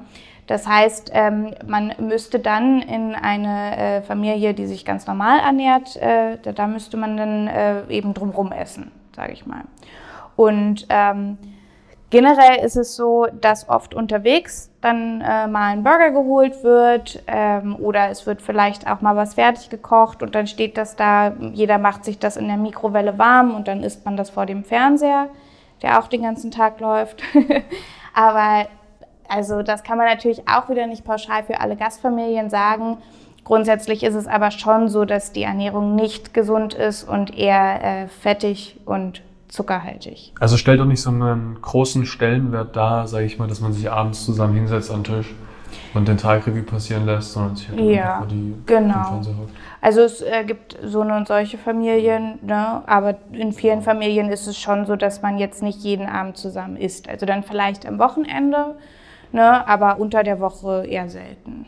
Das 0.48 0.66
heißt, 0.66 1.12
ähm, 1.14 1.54
man 1.68 1.94
müsste 2.00 2.40
dann 2.40 2.82
in 2.82 3.14
eine 3.14 3.78
äh, 3.78 4.02
Familie, 4.02 4.54
die 4.54 4.68
sich 4.68 4.86
ganz 4.86 5.08
normal 5.08 5.40
ernährt, 5.40 5.98
äh, 5.98 6.38
da, 6.38 6.68
müsste 6.68 6.96
man 6.96 7.18
dann 7.18 7.90
eben 7.90 8.14
drumherum 8.14 8.52
essen, 8.52 8.92
sage 9.16 9.34
ich 9.34 9.46
mal. 9.46 9.64
Und 10.36 10.86
ähm, 10.90 11.38
Generell 12.12 12.64
ist 12.64 12.76
es 12.76 12.96
so, 12.96 13.28
dass 13.42 13.68
oft 13.68 13.96
unterwegs 13.96 14.70
dann 14.82 15.22
äh, 15.22 15.48
mal 15.48 15.72
ein 15.72 15.84
Burger 15.84 16.12
geholt 16.12 16.64
wird 16.64 17.24
ähm, 17.26 17.76
oder 17.80 18.10
es 18.10 18.28
wird 18.28 18.42
vielleicht 18.44 18.88
auch 18.88 19.02
mal 19.02 19.16
was 19.16 19.34
fertig 19.34 19.70
gekocht 19.70 20.22
und 20.22 20.36
dann 20.36 20.46
steht 20.46 20.78
das 20.78 20.96
da, 20.96 21.34
jeder 21.54 21.80
macht 21.80 22.06
sich 22.06 22.20
das 22.20 22.38
in 22.38 22.48
der 22.48 22.58
Mikrowelle 22.58 23.18
warm 23.18 23.56
und 23.56 23.68
dann 23.68 23.84
isst 23.84 24.06
man 24.06 24.18
das 24.18 24.30
vor 24.30 24.46
dem 24.46 24.64
Fernseher, 24.64 25.30
der 25.82 26.00
auch 26.00 26.08
den 26.08 26.22
ganzen 26.22 26.52
Tag 26.52 26.80
läuft. 26.80 27.24
Aber 28.14 28.68
also 29.28 29.64
das 29.64 29.84
kann 29.84 29.98
man 29.98 30.08
natürlich 30.08 30.48
auch 30.48 30.70
wieder 30.70 30.86
nicht 30.86 31.04
pauschal 31.04 31.44
für 31.44 31.60
alle 31.60 31.76
Gastfamilien 31.76 32.52
sagen. 32.52 32.98
Grundsätzlich 33.44 34.04
ist 34.04 34.16
es 34.16 34.26
aber 34.26 34.50
schon 34.50 34.90
so, 34.90 35.06
dass 35.06 35.32
die 35.32 35.44
Ernährung 35.44 35.94
nicht 35.94 36.34
gesund 36.34 36.74
ist 36.74 37.04
und 37.04 37.38
eher 37.38 37.84
äh, 37.84 38.08
fettig 38.08 38.80
und 38.86 39.22
zuckerhaltig. 39.56 40.34
Also 40.40 40.58
stellt 40.58 40.80
doch 40.80 40.86
nicht 40.86 41.02
so 41.02 41.10
einen 41.10 41.58
großen 41.62 42.06
Stellenwert 42.06 42.76
dar, 42.76 43.08
sage 43.08 43.26
ich 43.26 43.40
mal, 43.40 43.48
dass 43.48 43.62
man 43.62 43.74
sich 43.74 43.90
abends 43.90 44.26
zusammen 44.26 44.56
hinsetzt 44.56 44.92
an 44.92 45.04
den 45.04 45.16
Tisch 45.16 45.34
und 45.94 46.08
den 46.08 46.18
Tag 46.18 46.46
Revue 46.46 46.64
passieren 46.64 47.06
lässt, 47.06 47.34
sondern 47.34 47.56
sich 47.56 47.70
halt 47.70 47.80
ja, 47.80 48.26
die 48.30 48.54
genau. 48.66 49.22
Also 49.82 50.02
es 50.02 50.22
äh, 50.22 50.44
gibt 50.46 50.78
so 50.84 51.02
eine 51.02 51.16
und 51.16 51.28
solche 51.28 51.58
Familien, 51.58 52.40
ne? 52.42 52.82
aber 52.86 53.16
in 53.32 53.54
vielen 53.54 53.82
Familien 53.82 54.30
ist 54.30 54.48
es 54.48 54.58
schon 54.58 54.86
so, 54.86 54.96
dass 54.96 55.22
man 55.22 55.38
jetzt 55.38 55.64
nicht 55.64 55.80
jeden 55.80 56.08
Abend 56.08 56.38
zusammen 56.38 56.76
isst. 56.76 57.08
Also 57.08 57.26
dann 57.26 57.44
vielleicht 57.44 57.86
am 57.86 58.00
Wochenende, 58.00 58.76
ne? 59.32 59.68
aber 59.68 60.00
unter 60.00 60.24
der 60.24 60.40
Woche 60.40 60.86
eher 60.86 61.10
selten. 61.10 61.66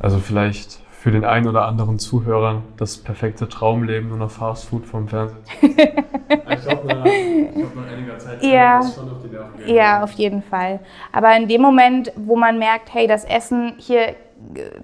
Also 0.00 0.18
vielleicht 0.18 0.80
für 1.06 1.12
den 1.12 1.24
einen 1.24 1.46
oder 1.46 1.66
anderen 1.66 2.00
Zuhörer 2.00 2.62
das 2.78 2.96
perfekte 2.96 3.48
Traumleben 3.48 4.08
nur 4.08 4.18
noch 4.18 4.30
Fastfood 4.32 4.86
vom 4.86 5.06
Fernsehen. 5.06 5.38
ich 5.62 5.68
glaube, 5.68 6.84
nach, 6.88 7.04
glaub, 7.04 7.76
nach 7.76 7.92
einiger 7.92 8.18
Zeit 8.18 8.42
ja, 8.42 8.78
das 8.78 8.96
schon 8.96 9.08
auf 9.12 9.22
die 9.22 9.28
Nerven 9.28 9.56
gehen. 9.56 9.76
Ja, 9.76 10.02
auf 10.02 10.10
jeden 10.14 10.42
Fall. 10.42 10.80
Aber 11.12 11.36
in 11.36 11.46
dem 11.46 11.62
Moment, 11.62 12.10
wo 12.16 12.34
man 12.34 12.58
merkt, 12.58 12.92
hey, 12.92 13.06
das 13.06 13.24
Essen 13.24 13.74
hier, 13.76 14.16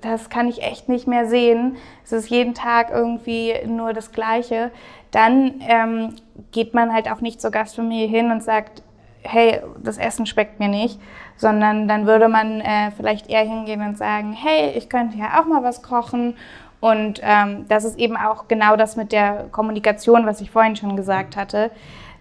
das 0.00 0.30
kann 0.30 0.46
ich 0.46 0.62
echt 0.62 0.88
nicht 0.88 1.08
mehr 1.08 1.26
sehen, 1.26 1.74
es 2.04 2.12
ist 2.12 2.30
jeden 2.30 2.54
Tag 2.54 2.92
irgendwie 2.92 3.54
nur 3.66 3.92
das 3.92 4.12
Gleiche, 4.12 4.70
dann 5.10 5.54
ähm, 5.66 6.14
geht 6.52 6.72
man 6.72 6.94
halt 6.94 7.10
auch 7.10 7.20
nicht 7.20 7.40
zur 7.40 7.50
Gastfamilie 7.50 8.06
hin 8.06 8.30
und 8.30 8.44
sagt, 8.44 8.84
hey, 9.22 9.60
das 9.82 9.98
Essen 9.98 10.26
schmeckt 10.26 10.58
mir 10.60 10.68
nicht, 10.68 11.00
sondern 11.36 11.88
dann 11.88 12.06
würde 12.06 12.28
man 12.28 12.60
äh, 12.60 12.90
vielleicht 12.96 13.28
eher 13.28 13.42
hingehen 13.42 13.80
und 13.80 13.96
sagen, 13.96 14.32
hey, 14.32 14.72
ich 14.76 14.88
könnte 14.88 15.16
ja 15.16 15.40
auch 15.40 15.46
mal 15.46 15.62
was 15.62 15.82
kochen. 15.82 16.34
Und 16.80 17.20
ähm, 17.22 17.66
das 17.68 17.84
ist 17.84 17.98
eben 17.98 18.16
auch 18.16 18.48
genau 18.48 18.76
das 18.76 18.96
mit 18.96 19.12
der 19.12 19.46
Kommunikation, 19.52 20.26
was 20.26 20.40
ich 20.40 20.50
vorhin 20.50 20.74
schon 20.74 20.96
gesagt 20.96 21.36
hatte. 21.36 21.70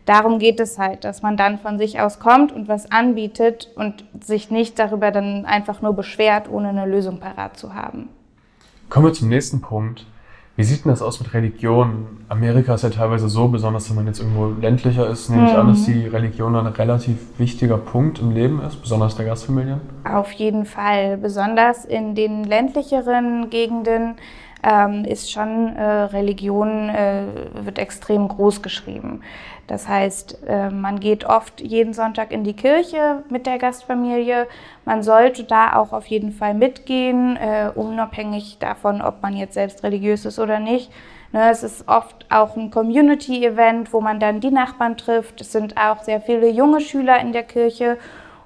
Darum 0.06 0.40
geht 0.40 0.60
es 0.60 0.78
halt, 0.78 1.04
dass 1.04 1.22
man 1.22 1.38
dann 1.38 1.60
von 1.60 1.78
sich 1.78 2.00
aus 2.00 2.20
kommt 2.20 2.52
und 2.52 2.68
was 2.68 2.92
anbietet 2.92 3.70
und 3.76 4.04
sich 4.20 4.50
nicht 4.50 4.78
darüber 4.80 5.12
dann 5.12 5.46
einfach 5.46 5.82
nur 5.82 5.94
beschwert, 5.94 6.50
ohne 6.50 6.70
eine 6.70 6.86
Lösung 6.86 7.20
parat 7.20 7.58
zu 7.58 7.76
haben. 7.76 8.10
Kommen 8.90 9.06
wir 9.06 9.14
zum 9.14 9.30
nächsten 9.30 9.62
Punkt. 9.62 10.06
Wie 10.62 10.66
sieht 10.66 10.86
denn 10.86 10.92
das 10.92 11.02
aus 11.02 11.20
mit 11.20 11.34
Religion? 11.34 12.20
Amerika 12.30 12.76
ist 12.76 12.84
ja 12.84 12.92
teilweise 12.92 13.28
so, 13.30 13.48
besonders 13.48 13.90
wenn 13.90 13.96
man 13.96 14.06
jetzt 14.06 14.20
irgendwo 14.20 14.50
ländlicher 14.62 15.10
ist, 15.10 15.32
nehme 15.32 15.48
ich 15.48 15.54
mhm. 15.54 15.60
an, 15.60 15.68
dass 15.70 15.86
die 15.86 16.06
Religion 16.06 16.56
ein 16.56 16.68
relativ 16.68 17.18
wichtiger 17.40 17.78
Punkt 17.78 18.20
im 18.20 18.30
Leben 18.30 18.62
ist, 18.62 18.80
besonders 18.80 19.16
der 19.16 19.26
Gastfamilien? 19.26 19.82
Auf 20.04 20.32
jeden 20.34 20.66
Fall. 20.66 21.18
Besonders 21.18 21.84
in 21.84 22.14
den 22.14 22.44
ländlicheren 22.44 23.50
Gegenden 23.50 24.18
ähm, 24.64 25.06
ist 25.06 25.32
schon 25.32 25.76
äh, 25.76 25.84
Religion 25.84 26.90
äh, 26.90 27.24
wird 27.54 27.80
extrem 27.80 28.28
groß 28.28 28.62
geschrieben. 28.62 29.22
Das 29.68 29.88
heißt, 29.88 30.40
äh, 30.48 30.70
man 30.70 31.00
geht 31.00 31.24
oft 31.26 31.62
jeden 31.62 31.94
Sonntag 31.94 32.32
in 32.32 32.44
die 32.44 32.56
Kirche 32.56 33.24
mit 33.30 33.46
der 33.46 33.58
Gastfamilie. 33.58 34.48
Man 34.86 35.02
sollte 35.02 35.46
da 35.46 35.78
auch 35.78 35.94
auf 35.94 36.08
jeden 36.08 36.34
Fall 36.34 36.54
mitgehen, 36.54 37.38
äh, 37.38 37.72
unabhängig 37.74 38.58
davon, 38.60 39.02
ob 39.02 39.22
man 39.22 39.36
jetzt 39.36 39.54
selbst 39.54 39.84
religiös 39.84 40.26
ist 40.26 40.40
oder 40.40 40.60
nicht. 40.60 40.92
Ne, 41.32 41.50
es 41.50 41.64
ist 41.64 41.88
oft 41.88 42.26
auch 42.30 42.58
ein 42.58 42.72
Community-Event, 42.72 43.94
wo 43.94 44.02
man 44.02 44.20
dann 44.20 44.42
die 44.42 44.52
Nachbarn 44.52 44.98
trifft. 44.98 45.40
Es 45.40 45.54
sind 45.54 45.78
auch 45.78 46.04
sehr 46.04 46.20
viele 46.20 46.50
junge 46.50 46.82
Schüler 46.82 47.22
in 47.22 47.32
der 47.32 47.44
Kirche 47.44 47.98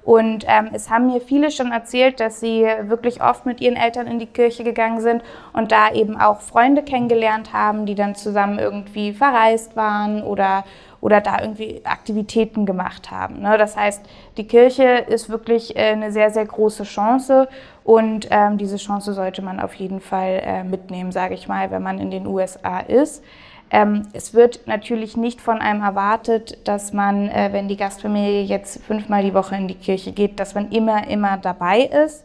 und 0.06 0.44
ähm, 0.46 0.70
es 0.72 0.88
haben 0.88 1.08
mir 1.08 1.20
viele 1.20 1.50
schon 1.50 1.72
erzählt, 1.72 2.20
dass 2.20 2.38
sie 2.38 2.64
wirklich 2.82 3.20
oft 3.20 3.44
mit 3.44 3.60
ihren 3.60 3.74
Eltern 3.74 4.06
in 4.06 4.20
die 4.20 4.26
Kirche 4.26 4.62
gegangen 4.62 5.00
sind 5.00 5.20
und 5.52 5.72
da 5.72 5.92
eben 5.92 6.16
auch 6.16 6.42
Freunde 6.42 6.84
kennengelernt 6.84 7.52
haben, 7.52 7.86
die 7.86 7.96
dann 7.96 8.14
zusammen 8.14 8.60
irgendwie 8.60 9.12
verreist 9.12 9.74
waren 9.74 10.22
oder, 10.22 10.62
oder 11.00 11.20
da 11.20 11.40
irgendwie 11.40 11.80
Aktivitäten 11.82 12.66
gemacht 12.66 13.10
haben. 13.10 13.40
Ne? 13.40 13.58
Das 13.58 13.76
heißt, 13.76 14.06
die 14.36 14.46
Kirche 14.46 14.84
ist 15.08 15.28
wirklich 15.28 15.74
äh, 15.74 15.90
eine 15.90 16.12
sehr, 16.12 16.30
sehr 16.30 16.46
große 16.46 16.84
Chance 16.84 17.48
und 17.82 18.28
ähm, 18.30 18.58
diese 18.58 18.76
Chance 18.76 19.12
sollte 19.12 19.42
man 19.42 19.58
auf 19.58 19.74
jeden 19.74 19.98
Fall 19.98 20.40
äh, 20.44 20.62
mitnehmen, 20.62 21.10
sage 21.10 21.34
ich 21.34 21.48
mal, 21.48 21.72
wenn 21.72 21.82
man 21.82 21.98
in 21.98 22.12
den 22.12 22.28
USA 22.28 22.78
ist. 22.78 23.24
Ähm, 23.70 24.02
es 24.12 24.32
wird 24.32 24.66
natürlich 24.66 25.16
nicht 25.16 25.40
von 25.40 25.58
einem 25.58 25.82
erwartet, 25.82 26.58
dass 26.68 26.92
man, 26.92 27.28
äh, 27.28 27.48
wenn 27.52 27.68
die 27.68 27.76
Gastfamilie 27.76 28.42
jetzt 28.42 28.82
fünfmal 28.84 29.24
die 29.24 29.34
Woche 29.34 29.56
in 29.56 29.66
die 29.66 29.74
Kirche 29.74 30.12
geht, 30.12 30.38
dass 30.38 30.54
man 30.54 30.70
immer, 30.70 31.08
immer 31.08 31.36
dabei 31.36 31.80
ist. 31.80 32.24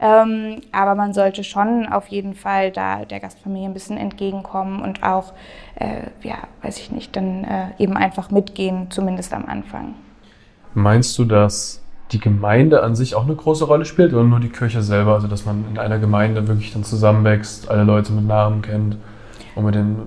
Ähm, 0.00 0.60
aber 0.72 0.96
man 0.96 1.14
sollte 1.14 1.44
schon 1.44 1.86
auf 1.86 2.08
jeden 2.08 2.34
Fall 2.34 2.72
da 2.72 3.04
der 3.04 3.20
Gastfamilie 3.20 3.68
ein 3.68 3.72
bisschen 3.74 3.96
entgegenkommen 3.96 4.82
und 4.82 5.04
auch, 5.04 5.32
äh, 5.76 6.08
ja, 6.26 6.38
weiß 6.62 6.78
ich 6.78 6.90
nicht, 6.90 7.14
dann 7.14 7.44
äh, 7.44 7.66
eben 7.78 7.96
einfach 7.96 8.32
mitgehen, 8.32 8.90
zumindest 8.90 9.32
am 9.32 9.46
Anfang. 9.46 9.94
Meinst 10.74 11.16
du, 11.18 11.24
dass 11.24 11.84
die 12.10 12.18
Gemeinde 12.18 12.82
an 12.82 12.96
sich 12.96 13.14
auch 13.14 13.24
eine 13.24 13.36
große 13.36 13.64
Rolle 13.64 13.84
spielt 13.84 14.12
oder 14.12 14.24
nur 14.24 14.40
die 14.40 14.48
Kirche 14.48 14.82
selber? 14.82 15.14
Also, 15.14 15.28
dass 15.28 15.46
man 15.46 15.66
in 15.70 15.78
einer 15.78 16.00
Gemeinde 16.00 16.48
wirklich 16.48 16.72
dann 16.72 16.82
zusammenwächst, 16.82 17.70
alle 17.70 17.84
Leute 17.84 18.12
mit 18.12 18.26
Namen 18.26 18.60
kennt 18.62 18.96
und 19.54 19.64
mit 19.64 19.76
den 19.76 19.98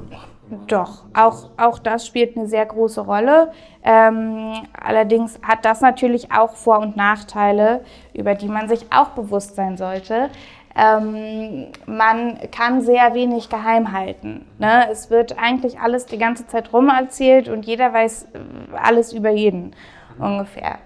doch, 0.68 1.04
auch, 1.14 1.50
auch 1.58 1.80
das 1.80 2.06
spielt 2.06 2.38
eine 2.38 2.48
sehr 2.48 2.66
große 2.66 3.02
Rolle. 3.02 3.52
Ähm, 3.84 4.54
allerdings 4.74 5.40
hat 5.42 5.66
das 5.66 5.82
natürlich 5.82 6.32
auch 6.32 6.56
Vor- 6.56 6.80
und 6.80 6.98
Nachteile, 6.98 7.84
über 8.14 8.36
die 8.36 8.48
man 8.48 8.68
sich 8.68 8.92
auch 8.92 9.10
bewusst 9.10 9.56
sein 9.56 9.78
sollte. 9.78 10.30
Ähm, 10.76 11.68
man 11.86 12.38
kann 12.52 12.82
sehr 12.82 13.14
wenig 13.14 13.50
geheim 13.50 13.94
halten. 13.94 14.46
Ne? 14.58 14.90
Es 14.92 15.10
wird 15.10 15.38
eigentlich 15.38 15.80
alles 15.80 16.06
die 16.06 16.18
ganze 16.18 16.48
Zeit 16.48 16.74
rum 16.74 16.90
erzählt 16.90 17.48
und 17.48 17.66
jeder 17.66 17.94
weiß 17.94 18.28
alles 18.74 19.14
über 19.14 19.30
jeden 19.30 19.74
ungefähr. 20.20 20.80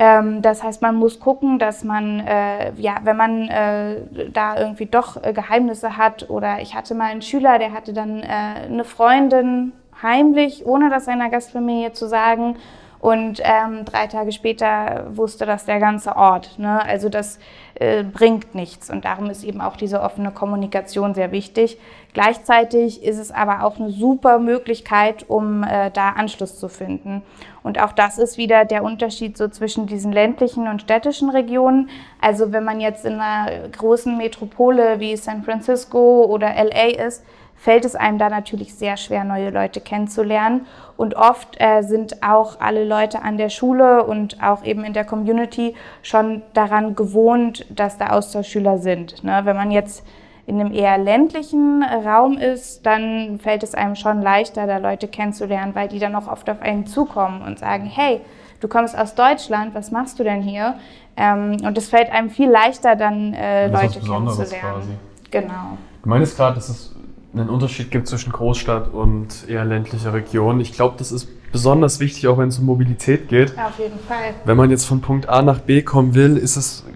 Ähm, 0.00 0.42
das 0.42 0.62
heißt, 0.62 0.80
man 0.80 0.94
muss 0.94 1.18
gucken, 1.18 1.58
dass 1.58 1.82
man, 1.82 2.20
äh, 2.20 2.72
ja, 2.76 2.98
wenn 3.02 3.16
man 3.16 3.48
äh, 3.48 3.96
da 4.32 4.56
irgendwie 4.56 4.86
doch 4.86 5.22
äh, 5.22 5.32
Geheimnisse 5.32 5.96
hat 5.96 6.30
oder 6.30 6.60
ich 6.60 6.76
hatte 6.76 6.94
mal 6.94 7.10
einen 7.10 7.22
Schüler, 7.22 7.58
der 7.58 7.72
hatte 7.72 7.92
dann 7.92 8.22
äh, 8.22 8.26
eine 8.66 8.84
Freundin 8.84 9.72
heimlich, 10.00 10.64
ohne 10.64 10.88
das 10.88 11.06
seiner 11.06 11.30
Gastfamilie 11.30 11.92
zu 11.92 12.06
sagen. 12.08 12.56
Und 13.00 13.40
ähm, 13.44 13.84
drei 13.84 14.08
Tage 14.08 14.32
später 14.32 15.06
wusste 15.10 15.46
das 15.46 15.64
der 15.64 15.78
ganze 15.78 16.16
Ort. 16.16 16.58
Ne? 16.58 16.82
Also 16.84 17.08
das 17.08 17.38
äh, 17.74 18.02
bringt 18.02 18.56
nichts. 18.56 18.90
Und 18.90 19.04
darum 19.04 19.30
ist 19.30 19.44
eben 19.44 19.60
auch 19.60 19.76
diese 19.76 20.00
offene 20.00 20.32
Kommunikation 20.32 21.14
sehr 21.14 21.30
wichtig. 21.30 21.78
Gleichzeitig 22.12 23.04
ist 23.04 23.18
es 23.18 23.30
aber 23.30 23.62
auch 23.62 23.78
eine 23.78 23.90
super 23.90 24.40
Möglichkeit, 24.40 25.26
um 25.28 25.62
äh, 25.62 25.92
da 25.92 26.10
Anschluss 26.10 26.58
zu 26.58 26.68
finden. 26.68 27.22
Und 27.68 27.78
auch 27.82 27.92
das 27.92 28.16
ist 28.16 28.38
wieder 28.38 28.64
der 28.64 28.82
Unterschied 28.82 29.36
so 29.36 29.46
zwischen 29.46 29.86
diesen 29.86 30.10
ländlichen 30.10 30.68
und 30.68 30.80
städtischen 30.80 31.28
Regionen. 31.28 31.90
Also 32.18 32.50
wenn 32.50 32.64
man 32.64 32.80
jetzt 32.80 33.04
in 33.04 33.20
einer 33.20 33.68
großen 33.68 34.16
Metropole 34.16 35.00
wie 35.00 35.14
San 35.18 35.42
Francisco 35.42 36.24
oder 36.24 36.54
LA 36.54 37.06
ist, 37.06 37.22
fällt 37.56 37.84
es 37.84 37.94
einem 37.94 38.16
da 38.16 38.30
natürlich 38.30 38.74
sehr 38.74 38.96
schwer, 38.96 39.22
neue 39.22 39.50
Leute 39.50 39.82
kennenzulernen. 39.82 40.64
Und 40.96 41.14
oft 41.14 41.60
äh, 41.60 41.82
sind 41.82 42.22
auch 42.22 42.58
alle 42.58 42.86
Leute 42.86 43.20
an 43.20 43.36
der 43.36 43.50
Schule 43.50 44.02
und 44.04 44.42
auch 44.42 44.64
eben 44.64 44.82
in 44.82 44.94
der 44.94 45.04
Community 45.04 45.74
schon 46.00 46.40
daran 46.54 46.94
gewohnt, 46.94 47.66
dass 47.68 47.98
da 47.98 48.06
Austauschschüler 48.06 48.78
sind. 48.78 49.22
Ne? 49.22 49.42
Wenn 49.44 49.56
man 49.56 49.70
jetzt 49.70 50.06
in 50.48 50.58
einem 50.58 50.72
eher 50.72 50.96
ländlichen 50.96 51.82
Raum 51.82 52.38
ist, 52.38 52.86
dann 52.86 53.38
fällt 53.38 53.62
es 53.62 53.74
einem 53.74 53.94
schon 53.96 54.22
leichter, 54.22 54.66
da 54.66 54.78
Leute 54.78 55.06
kennenzulernen, 55.06 55.74
weil 55.74 55.88
die 55.88 55.98
dann 55.98 56.14
auch 56.14 56.26
oft 56.26 56.48
auf 56.48 56.62
einen 56.62 56.86
zukommen 56.86 57.42
und 57.42 57.58
sagen, 57.58 57.84
hey, 57.84 58.22
du 58.60 58.66
kommst 58.66 58.96
aus 58.96 59.14
Deutschland, 59.14 59.74
was 59.74 59.90
machst 59.90 60.18
du 60.18 60.24
denn 60.24 60.40
hier? 60.40 60.76
Ähm, 61.18 61.58
und 61.62 61.76
es 61.76 61.90
fällt 61.90 62.10
einem 62.10 62.30
viel 62.30 62.48
leichter, 62.48 62.96
dann 62.96 63.34
äh, 63.34 63.68
Leute 63.68 64.00
kennenzulernen. 64.00 64.26
Quasi. 64.48 64.88
Genau. 65.30 65.76
Du 66.02 66.08
meinst 66.08 66.34
gerade, 66.38 66.54
dass 66.54 66.70
es 66.70 66.96
einen 67.34 67.50
Unterschied 67.50 67.90
gibt 67.90 68.08
zwischen 68.08 68.32
Großstadt 68.32 68.88
und 68.88 69.46
eher 69.50 69.66
ländlicher 69.66 70.14
Region. 70.14 70.60
Ich 70.60 70.72
glaube, 70.72 70.94
das 70.96 71.12
ist 71.12 71.28
besonders 71.52 72.00
wichtig, 72.00 72.26
auch 72.26 72.38
wenn 72.38 72.48
es 72.48 72.58
um 72.58 72.64
Mobilität 72.64 73.28
geht. 73.28 73.52
Auf 73.58 73.78
jeden 73.78 73.98
Fall. 73.98 74.32
Wenn 74.46 74.56
man 74.56 74.70
jetzt 74.70 74.86
von 74.86 75.02
Punkt 75.02 75.28
A 75.28 75.42
nach 75.42 75.60
B 75.60 75.82
kommen 75.82 76.14
will, 76.14 76.38
ist 76.38 76.56
es 76.56 76.86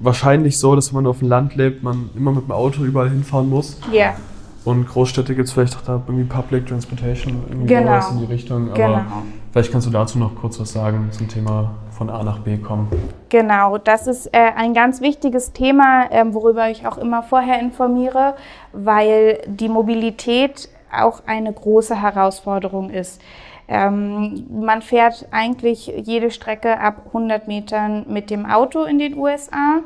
wahrscheinlich 0.00 0.58
so, 0.58 0.74
dass 0.74 0.92
wenn 0.92 1.02
man 1.02 1.06
auf 1.06 1.20
dem 1.20 1.28
Land 1.28 1.56
lebt, 1.56 1.82
man 1.82 2.10
immer 2.16 2.32
mit 2.32 2.44
dem 2.44 2.52
Auto 2.52 2.84
überall 2.84 3.10
hinfahren 3.10 3.48
muss. 3.48 3.80
Ja. 3.90 3.94
Yeah. 3.94 4.14
Und 4.64 4.86
Großstädte 4.86 5.34
gibt 5.34 5.48
es 5.48 5.54
vielleicht 5.54 5.76
auch 5.76 5.80
da 5.82 6.02
irgendwie 6.06 6.24
Public 6.24 6.66
Transportation, 6.66 7.42
irgendwie 7.48 7.68
genau. 7.68 8.06
in 8.10 8.18
die 8.18 8.24
Richtung. 8.26 8.68
Aber 8.70 8.74
genau. 8.74 9.00
vielleicht 9.50 9.72
kannst 9.72 9.86
du 9.86 9.90
dazu 9.90 10.18
noch 10.18 10.34
kurz 10.34 10.60
was 10.60 10.72
sagen 10.72 11.08
zum 11.12 11.28
Thema 11.28 11.70
von 11.90 12.10
A 12.10 12.22
nach 12.22 12.40
B 12.40 12.58
kommen. 12.58 12.88
Genau, 13.30 13.78
das 13.78 14.06
ist 14.06 14.26
äh, 14.26 14.50
ein 14.56 14.74
ganz 14.74 15.00
wichtiges 15.00 15.52
Thema, 15.52 16.10
äh, 16.10 16.24
worüber 16.34 16.68
ich 16.70 16.86
auch 16.86 16.98
immer 16.98 17.22
vorher 17.22 17.60
informiere, 17.60 18.34
weil 18.72 19.40
die 19.46 19.68
Mobilität 19.68 20.68
auch 20.92 21.22
eine 21.26 21.52
große 21.52 22.00
Herausforderung 22.00 22.90
ist. 22.90 23.20
Ähm, 23.68 24.46
man 24.50 24.80
fährt 24.80 25.28
eigentlich 25.30 25.86
jede 25.86 26.30
Strecke 26.30 26.80
ab 26.80 27.02
100 27.08 27.48
Metern 27.48 28.06
mit 28.08 28.30
dem 28.30 28.46
Auto 28.46 28.84
in 28.84 28.98
den 28.98 29.16
USA 29.16 29.80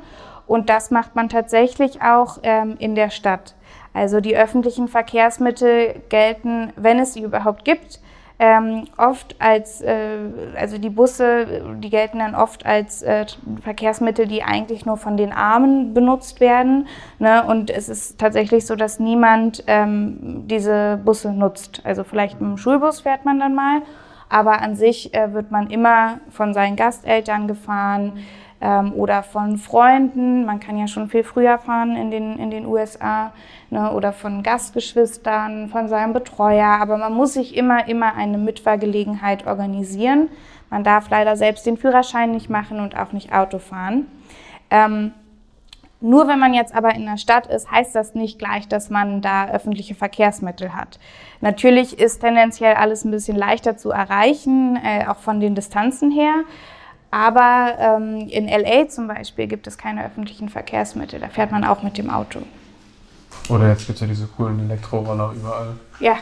und 0.46 0.68
das 0.68 0.90
macht 0.90 1.16
man 1.16 1.28
tatsächlich 1.28 2.00
auch 2.00 2.38
ähm, 2.42 2.76
in 2.78 2.94
der 2.94 3.10
Stadt. 3.10 3.54
Also 3.92 4.20
die 4.20 4.36
öffentlichen 4.36 4.88
Verkehrsmittel 4.88 6.00
gelten, 6.08 6.72
wenn 6.76 6.98
es 6.98 7.14
sie 7.14 7.22
überhaupt 7.22 7.64
gibt, 7.64 8.00
ähm, 8.38 8.84
oft 8.96 9.36
als, 9.38 9.80
äh, 9.82 10.18
also 10.56 10.78
die 10.78 10.90
Busse, 10.90 11.76
die 11.78 11.90
gelten 11.90 12.18
dann 12.18 12.34
oft 12.34 12.66
als 12.66 13.02
äh, 13.02 13.26
Verkehrsmittel, 13.62 14.26
die 14.26 14.42
eigentlich 14.42 14.84
nur 14.86 14.96
von 14.96 15.16
den 15.16 15.32
Armen 15.32 15.94
benutzt 15.94 16.40
werden. 16.40 16.88
Ne? 17.18 17.44
Und 17.44 17.70
es 17.70 17.88
ist 17.88 18.18
tatsächlich 18.18 18.66
so, 18.66 18.74
dass 18.74 18.98
niemand 18.98 19.64
ähm, 19.66 20.44
diese 20.48 21.00
Busse 21.04 21.32
nutzt. 21.32 21.82
Also 21.84 22.04
vielleicht 22.04 22.40
dem 22.40 22.56
Schulbus 22.56 23.00
fährt 23.00 23.24
man 23.24 23.38
dann 23.38 23.54
mal, 23.54 23.82
aber 24.28 24.60
an 24.60 24.76
sich 24.76 25.14
äh, 25.14 25.32
wird 25.32 25.50
man 25.50 25.70
immer 25.70 26.18
von 26.30 26.54
seinen 26.54 26.76
Gasteltern 26.76 27.48
gefahren 27.48 28.24
ähm, 28.62 28.94
oder 28.94 29.22
von 29.22 29.58
Freunden. 29.58 30.46
Man 30.46 30.60
kann 30.60 30.78
ja 30.78 30.86
schon 30.86 31.08
viel 31.08 31.24
früher 31.24 31.58
fahren 31.58 31.96
in 31.96 32.10
den, 32.10 32.38
in 32.38 32.50
den 32.50 32.64
USA 32.64 33.32
ne, 33.70 33.92
oder 33.92 34.12
von 34.12 34.42
Gastgeschwistern, 34.42 35.68
von 35.68 35.88
seinem 35.88 36.12
Betreuer. 36.12 36.78
Aber 36.80 36.96
man 36.96 37.12
muss 37.12 37.34
sich 37.34 37.56
immer, 37.56 37.88
immer 37.88 38.14
eine 38.14 38.38
Mitfahrgelegenheit 38.38 39.46
organisieren. 39.46 40.28
Man 40.70 40.84
darf 40.84 41.10
leider 41.10 41.36
selbst 41.36 41.66
den 41.66 41.76
Führerschein 41.76 42.30
nicht 42.30 42.48
machen 42.48 42.80
und 42.80 42.96
auch 42.96 43.12
nicht 43.12 43.34
Auto 43.34 43.58
fahren. 43.58 44.06
Ähm, 44.70 45.12
nur 46.00 46.26
wenn 46.26 46.38
man 46.38 46.54
jetzt 46.54 46.74
aber 46.74 46.94
in 46.94 47.06
der 47.06 47.16
Stadt 47.16 47.46
ist, 47.46 47.70
heißt 47.70 47.94
das 47.94 48.14
nicht 48.14 48.38
gleich, 48.38 48.66
dass 48.66 48.90
man 48.90 49.22
da 49.22 49.48
öffentliche 49.48 49.94
Verkehrsmittel 49.94 50.74
hat. 50.74 50.98
Natürlich 51.40 51.98
ist 51.98 52.20
tendenziell 52.20 52.74
alles 52.74 53.04
ein 53.04 53.10
bisschen 53.10 53.36
leichter 53.36 53.76
zu 53.76 53.90
erreichen, 53.90 54.76
äh, 54.82 55.06
auch 55.06 55.18
von 55.18 55.38
den 55.38 55.54
Distanzen 55.54 56.10
her. 56.10 56.34
Aber 57.12 57.74
ähm, 57.78 58.26
in 58.28 58.48
LA 58.48 58.88
zum 58.88 59.06
Beispiel 59.06 59.46
gibt 59.46 59.66
es 59.66 59.76
keine 59.76 60.04
öffentlichen 60.04 60.48
Verkehrsmittel. 60.48 61.20
Da 61.20 61.28
fährt 61.28 61.52
man 61.52 61.62
auch 61.62 61.82
mit 61.82 61.98
dem 61.98 62.08
Auto. 62.08 62.40
Oder 63.50 63.68
jetzt 63.68 63.86
gibt 63.86 63.96
es 63.96 64.00
ja 64.00 64.06
diese 64.06 64.26
coolen 64.26 64.58
Elektroroller 64.60 65.32
überall. 65.36 65.74
Ja, 66.00 66.16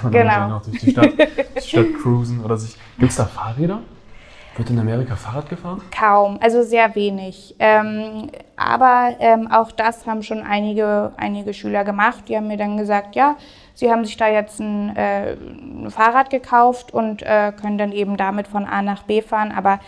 kann 0.00 0.12
genau. 0.12 0.38
Man 0.38 0.52
auch 0.52 0.62
durch 0.62 0.78
die 0.78 0.92
Stadt, 0.92 1.12
Stadt 1.60 1.86
cruisen 2.00 2.40
oder 2.44 2.56
sich. 2.56 2.76
Gibt 2.98 3.10
es 3.10 3.16
da 3.16 3.24
Fahrräder? 3.24 3.80
Wird 4.56 4.70
in 4.70 4.78
Amerika 4.78 5.16
Fahrrad 5.16 5.48
gefahren? 5.48 5.80
Kaum, 5.96 6.38
also 6.40 6.62
sehr 6.62 6.94
wenig. 6.94 7.56
Ähm, 7.58 8.30
aber 8.56 9.16
ähm, 9.20 9.50
auch 9.50 9.72
das 9.72 10.06
haben 10.06 10.22
schon 10.22 10.42
einige, 10.42 11.12
einige 11.16 11.54
Schüler 11.54 11.84
gemacht. 11.84 12.24
Die 12.28 12.36
haben 12.36 12.48
mir 12.48 12.56
dann 12.56 12.76
gesagt, 12.76 13.14
ja, 13.14 13.36
sie 13.74 13.90
haben 13.90 14.04
sich 14.04 14.16
da 14.16 14.28
jetzt 14.28 14.58
ein, 14.58 14.96
äh, 14.96 15.34
ein 15.34 15.90
Fahrrad 15.90 16.30
gekauft 16.30 16.92
und 16.92 17.22
äh, 17.22 17.52
können 17.52 17.78
dann 17.78 17.92
eben 17.92 18.16
damit 18.16 18.48
von 18.48 18.64
A 18.66 18.82
nach 18.82 19.04
B 19.04 19.22
fahren. 19.22 19.52
Aber 19.52 19.78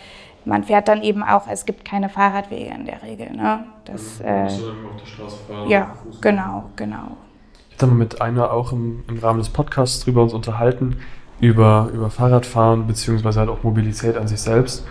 man 0.45 0.63
fährt 0.63 0.87
dann 0.87 1.01
eben 1.01 1.23
auch, 1.23 1.47
es 1.47 1.65
gibt 1.65 1.85
keine 1.85 2.09
Fahrradwege 2.09 2.73
in 2.73 2.85
der 2.85 3.01
Regel. 3.03 3.31
Ne? 3.31 3.63
Das, 3.85 4.19
mhm. 4.19 4.25
äh, 4.25 4.43
auf 4.43 4.51
der 4.99 5.05
Straße 5.05 5.37
fahren. 5.47 5.69
Ja, 5.69 5.93
genau, 6.19 6.69
genau. 6.75 7.17
Ich 7.75 7.81
habe 7.81 7.93
mit 7.93 8.21
einer 8.21 8.51
auch 8.51 8.71
im, 8.71 9.03
im, 9.07 9.17
Rahmen 9.19 9.39
des 9.39 9.49
Podcasts 9.49 10.03
drüber 10.03 10.21
uns 10.21 10.33
unterhalten, 10.33 10.97
über, 11.39 11.89
über 11.93 12.09
Fahrradfahren 12.09 12.85
beziehungsweise 12.85 13.39
halt 13.39 13.49
auch 13.49 13.63
Mobilität 13.63 14.17
an 14.17 14.27
sich 14.27 14.39
selbst. 14.39 14.85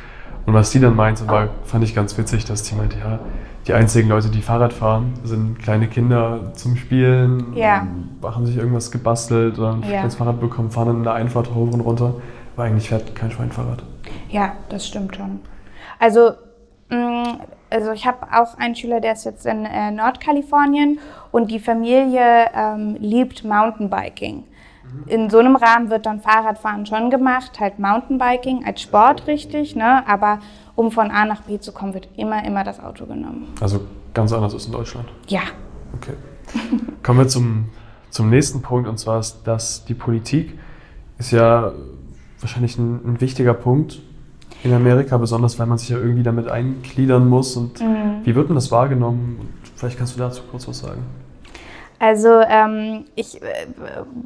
Und 0.47 0.55
was 0.55 0.71
die 0.71 0.81
dann 0.81 0.97
meinte, 0.97 1.27
war, 1.29 1.51
fand 1.65 1.85
ich 1.85 1.95
ganz 1.95 2.17
witzig, 2.19 2.45
dass 2.45 2.63
die 2.65 2.75
meinte, 2.75 2.99
ja, 2.99 3.21
die 3.67 3.75
einzigen 3.75 4.09
Leute, 4.09 4.31
die 4.31 4.43
Fahrrad 4.43 4.73
fahren, 4.73 5.13
sind 5.23 5.61
kleine 5.61 5.87
Kinder 5.87 6.53
zum 6.55 6.77
Spielen, 6.77 7.55
ja. 7.55 7.87
haben 8.23 8.47
sich 8.47 8.57
irgendwas 8.57 8.91
gebastelt 8.91 9.59
oder 9.59 9.75
ein 9.75 9.85
ja. 9.89 10.09
Fahrrad 10.09 10.41
bekommen, 10.41 10.71
fahren 10.71 10.89
dann 10.89 10.97
in 10.97 11.03
der 11.05 11.13
Einfahrt 11.13 11.55
hoch 11.55 11.73
und 11.73 11.81
runter. 11.81 12.15
Aber 12.57 12.65
eigentlich 12.65 12.89
fährt 12.89 13.15
kein 13.15 13.31
Schwein 13.31 13.53
Fahrrad. 13.53 13.85
Ja, 14.31 14.57
das 14.69 14.87
stimmt 14.87 15.17
schon. 15.17 15.41
Also, 15.99 16.33
mm, 16.89 17.41
also 17.71 17.93
ich 17.93 18.07
habe 18.07 18.27
auch 18.33 18.59
einen 18.59 18.75
Schüler, 18.75 19.01
der 19.01 19.13
ist 19.13 19.25
jetzt 19.25 19.47
in 19.47 19.65
äh, 19.65 19.91
Nordkalifornien 19.91 20.99
und 21.31 21.51
die 21.51 21.61
Familie 21.61 22.51
ähm, 22.55 22.97
liebt 22.99 23.45
Mountainbiking. 23.45 24.45
Mhm. 24.85 25.09
In 25.09 25.31
so 25.31 25.39
einem 25.39 25.57
Rahmen 25.57 25.91
wird 25.91 26.07
dann 26.07 26.21
Fahrradfahren 26.21 26.87
schon 26.87 27.11
gemacht, 27.11 27.61
halt 27.61 27.79
Mountainbiking 27.79 28.65
als 28.65 28.83
Sport 28.83 29.27
richtig, 29.27 29.77
ne? 29.77 30.07
aber 30.07 30.41
um 30.75 30.91
von 30.91 31.11
A 31.11 31.25
nach 31.25 31.43
B 31.43 31.59
zu 31.59 31.73
kommen, 31.73 31.95
wird 31.95 32.09
immer, 32.17 32.45
immer 32.45 32.65
das 32.65 32.81
Auto 32.81 33.07
genommen. 33.07 33.49
Also 33.61 33.81
ganz 34.15 34.33
anders 34.33 34.55
als 34.55 34.67
in 34.67 34.73
Deutschland? 34.73 35.09
Ja. 35.29 35.43
Okay. 35.97 36.15
Kommen 37.03 37.21
wir 37.21 37.29
zum, 37.29 37.67
zum 38.11 38.31
nächsten 38.31 38.63
Punkt 38.63 38.89
und 38.89 38.99
zwar 38.99 39.21
ist, 39.21 39.43
dass 39.45 39.85
die 39.85 39.95
Politik 39.95 40.59
ist 41.19 41.33
ja 41.33 41.73
wahrscheinlich 42.41 42.79
ein, 42.79 43.01
ein 43.05 43.21
wichtiger 43.21 43.55
Punkt 43.55 44.01
in 44.63 44.73
Amerika, 44.73 45.17
besonders 45.17 45.59
weil 45.59 45.67
man 45.67 45.79
sich 45.79 45.89
ja 45.89 45.99
irgendwie 45.99 46.23
damit 46.23 46.49
eingliedern 46.49 47.29
muss. 47.29 47.57
Und 47.57 47.81
mhm. 47.81 48.21
wie 48.25 48.35
wird 48.35 48.49
denn 48.49 48.55
das 48.55 48.71
wahrgenommen? 48.71 49.55
Vielleicht 49.77 49.99
kannst 49.99 50.15
du 50.17 50.19
dazu 50.19 50.43
kurz 50.51 50.69
was 50.69 50.81
sagen. 50.81 51.03
Also 51.99 52.41
ähm, 52.41 53.05
ich, 53.15 53.43
äh, 53.43 53.67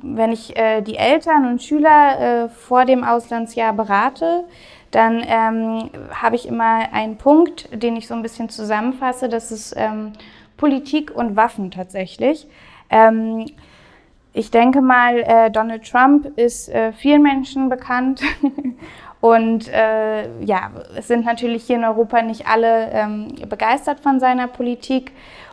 wenn 0.03 0.31
ich 0.31 0.57
äh, 0.57 0.81
die 0.81 0.96
Eltern 0.96 1.48
und 1.48 1.61
Schüler 1.62 2.44
äh, 2.44 2.48
vor 2.48 2.85
dem 2.85 3.03
Auslandsjahr 3.03 3.72
berate, 3.72 4.44
dann 4.92 5.24
ähm, 5.27 5.90
habe 6.12 6.37
ich 6.37 6.46
immer 6.46 6.92
einen 6.92 7.16
Punkt, 7.16 7.68
den 7.72 7.96
ich 7.96 8.07
so 8.07 8.14
ein 8.14 8.22
bisschen 8.22 8.48
zusammenfasse. 8.48 9.29
Das 9.29 9.50
ist 9.50 9.74
ähm, 9.77 10.12
Politik 10.57 11.11
und 11.12 11.35
Waffen 11.35 11.72
tatsächlich. 11.72 12.46
Ich 14.37 14.51
denke 14.51 14.81
mal, 14.81 15.18
äh, 15.18 15.49
Donald 15.49 15.88
Trump 15.88 16.37
ist 16.37 16.68
äh, 16.68 16.92
vielen 16.92 17.23
Menschen 17.23 17.68
bekannt. 17.68 18.20
Und 19.20 19.68
äh, 19.68 20.29
ja, 20.44 20.73
es 20.97 21.07
sind 21.07 21.25
natürlich 21.25 21.64
hier 21.64 21.77
in 21.77 21.85
Europa 21.85 22.20
nicht 22.20 22.47
alle 22.47 22.90
ähm, 22.90 23.29
begeistert 23.49 24.01
von 24.01 24.18
seiner 24.18 24.49
Politik. 24.49 25.12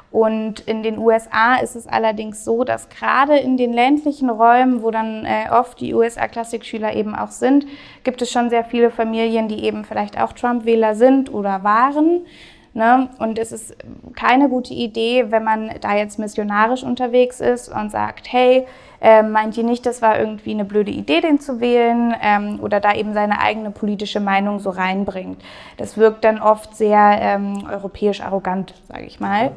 Und 0.10 0.62
in 0.62 0.82
den 0.82 0.98
USA 0.98 1.56
ist 1.56 1.76
es 1.76 1.88
allerdings 1.88 2.44
so, 2.44 2.64
dass 2.64 2.90
gerade 2.90 3.38
in 3.38 3.56
den 3.56 3.72
ländlichen 3.72 4.30
Räumen, 4.30 4.82
wo 4.82 4.90
dann 4.90 5.26
äh, 5.26 5.50
oft 5.52 5.80
die 5.80 5.94
USA-Klassikschüler 5.94 6.96
eben 6.96 7.16
auch 7.16 7.32
sind, 7.32 7.66
gibt 8.04 8.22
es 8.22 8.32
schon 8.32 8.50
sehr 8.50 8.66
viele 8.66 8.90
Familien, 8.90 9.48
die 9.48 9.64
eben 9.64 9.86
vielleicht 9.86 10.20
auch 10.20 10.34
Trump-Wähler 10.34 10.96
sind 10.96 11.32
oder 11.32 11.64
waren. 11.64 12.26
Ne? 12.74 13.10
Und 13.20 13.38
es 13.38 13.52
ist 13.52 13.76
keine 14.16 14.48
gute 14.48 14.74
Idee, 14.74 15.26
wenn 15.30 15.44
man 15.44 15.72
da 15.82 15.96
jetzt 15.96 16.20
missionarisch 16.20 16.84
unterwegs 16.84 17.42
ist 17.42 17.68
und 17.70 17.92
sagt, 17.92 18.32
hey, 18.32 18.66
äh, 19.02 19.24
meint 19.24 19.58
ihr 19.58 19.64
nicht, 19.64 19.86
das 19.86 20.02
war 20.02 20.18
irgendwie 20.18 20.52
eine 20.52 20.64
blöde 20.64 20.92
Idee, 20.92 21.22
den 21.22 21.40
zu 21.40 21.60
wählen 21.60 22.16
ähm, 22.22 22.60
oder 22.62 22.80
da 22.80 22.94
eben 22.94 23.14
seine 23.14 23.42
eigene 23.42 23.72
politische 23.72 24.20
Meinung 24.20 24.60
so 24.60 24.70
reinbringt. 24.70 25.42
Das 25.78 25.98
wirkt 25.98 26.24
dann 26.24 26.40
oft 26.40 26.76
sehr 26.76 27.18
ähm, 27.20 27.68
europäisch 27.70 28.22
arrogant, 28.22 28.74
sage 28.88 29.06
ich 29.06 29.20
mal. 29.20 29.52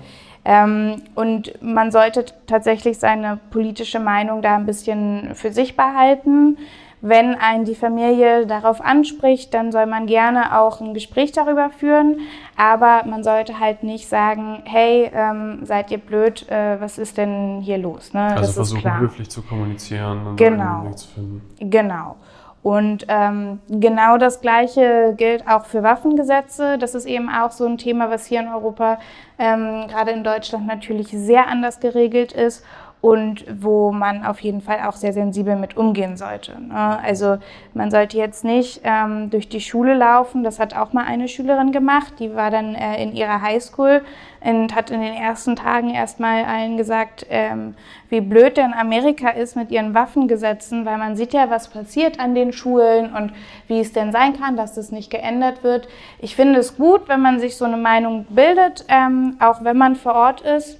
Ähm, 0.45 1.03
und 1.15 1.63
man 1.63 1.93
sollte 1.93 2.25
tatsächlich 2.47 2.99
seine 2.99 3.39
politische 3.51 4.01
Meinung 4.01 4.43
da 4.43 4.57
ein 4.57 4.67
bisschen 4.67 5.35
für 5.35 5.53
sich 5.53 5.77
behalten. 5.77 6.59
Wenn 7.07 7.35
einen 7.35 7.67
die 7.67 7.75
Familie 7.75 8.47
darauf 8.47 8.81
anspricht, 8.81 9.53
dann 9.53 9.73
soll 9.73 9.85
man 9.85 10.07
gerne 10.07 10.59
auch 10.59 10.81
ein 10.81 10.95
Gespräch 10.95 11.33
darüber 11.33 11.69
führen, 11.69 12.21
aber 12.57 13.03
man 13.05 13.23
sollte 13.23 13.61
halt 13.61 13.83
nicht 13.83 14.09
sagen, 14.09 14.63
hey, 14.65 15.11
ähm, 15.13 15.67
seid 15.67 15.91
ihr 15.91 15.99
blöd, 15.99 16.49
äh, 16.49 16.81
was 16.81 16.97
ist 16.97 17.19
denn 17.19 17.61
hier 17.61 17.77
los? 17.77 18.15
Ne? 18.15 18.23
Also 18.23 18.41
das 18.41 18.55
versuchen 18.55 19.01
höflich 19.01 19.29
zu 19.29 19.43
kommunizieren 19.43 20.29
und 20.29 20.37
genau. 20.37 20.87
Weg 20.87 20.97
zu 20.97 21.09
finden. 21.09 21.43
Genau. 21.61 22.17
Und 22.63 23.05
ähm, 23.09 23.59
genau 23.69 24.17
das 24.17 24.41
Gleiche 24.41 25.13
gilt 25.19 25.47
auch 25.47 25.67
für 25.67 25.83
Waffengesetze. 25.83 26.79
Das 26.79 26.95
ist 26.95 27.05
eben 27.05 27.29
auch 27.29 27.51
so 27.51 27.67
ein 27.67 27.77
Thema, 27.77 28.09
was 28.09 28.25
hier 28.25 28.41
in 28.41 28.49
Europa, 28.49 28.99
ähm, 29.39 29.89
gerade 29.89 30.13
in 30.13 30.25
Deutschland 30.25 30.67
natürlich 30.67 31.09
sehr 31.09 31.49
anders 31.49 31.81
geregelt 31.81 32.33
ist 32.33 32.65
und 33.05 33.45
wo 33.61 33.93
man 33.93 34.25
auf 34.25 34.41
jeden 34.41 34.63
Fall 34.63 34.79
auch 34.89 34.95
sehr 34.95 35.13
sensibel 35.13 35.57
mit 35.57 35.77
umgehen 35.77 36.17
sollte. 36.17 36.59
Ne? 36.59 36.99
Also 37.05 37.37
man 37.75 37.91
sollte 37.91 38.17
jetzt 38.17 38.47
nicht 38.47 38.81
ähm, 38.83 39.29
durch 39.29 39.47
die 39.47 39.61
Schule 39.61 39.93
laufen. 39.93 40.43
Das 40.43 40.59
hat 40.59 40.75
auch 40.75 40.95
mal 40.95 41.05
eine 41.05 41.29
Schülerin 41.29 41.71
gemacht. 41.71 42.15
Die 42.19 42.35
war 42.35 42.51
dann 42.51 42.75
äh, 42.75 43.03
in 43.03 43.15
ihrer 43.15 43.43
Highschool 43.43 44.01
und 44.41 44.75
hat 44.75 44.91
in 44.91 45.03
den 45.03 45.13
ersten 45.13 45.55
Tagen 45.55 45.91
erstmal 45.91 46.45
allen 46.45 46.79
gesagt, 46.79 47.27
ähm, 47.29 47.75
wie 48.09 48.23
blöd 48.23 48.57
denn 48.57 48.73
Amerika 48.73 49.29
ist 49.29 49.55
mit 49.55 49.71
ihren 49.71 49.93
Waffengesetzen, 49.93 50.87
weil 50.87 50.97
man 50.97 51.15
sieht 51.15 51.35
ja, 51.35 51.51
was 51.51 51.69
passiert 51.69 52.19
an 52.19 52.35
den 52.35 52.55
Schulen 52.55 53.13
und 53.13 53.35
wie 53.69 53.81
es 53.81 53.93
denn 53.93 54.13
sein 54.13 54.33
kann, 54.41 54.57
dass 54.57 54.77
das 54.77 54.93
nicht 54.93 55.11
geändert 55.11 55.63
wird. 55.63 55.89
Ich 56.21 56.37
finde 56.37 56.59
es 56.59 56.79
gut, 56.79 57.03
wenn 57.09 57.21
man 57.21 57.39
sich 57.39 57.59
so 57.59 57.67
eine 57.67 57.77
Meinung 57.77 58.25
bildet, 58.31 58.87
ähm, 58.89 59.37
auch 59.41 59.63
wenn 59.63 59.77
man 59.77 59.95
vor 59.95 60.15
Ort 60.15 60.41
ist 60.41 60.79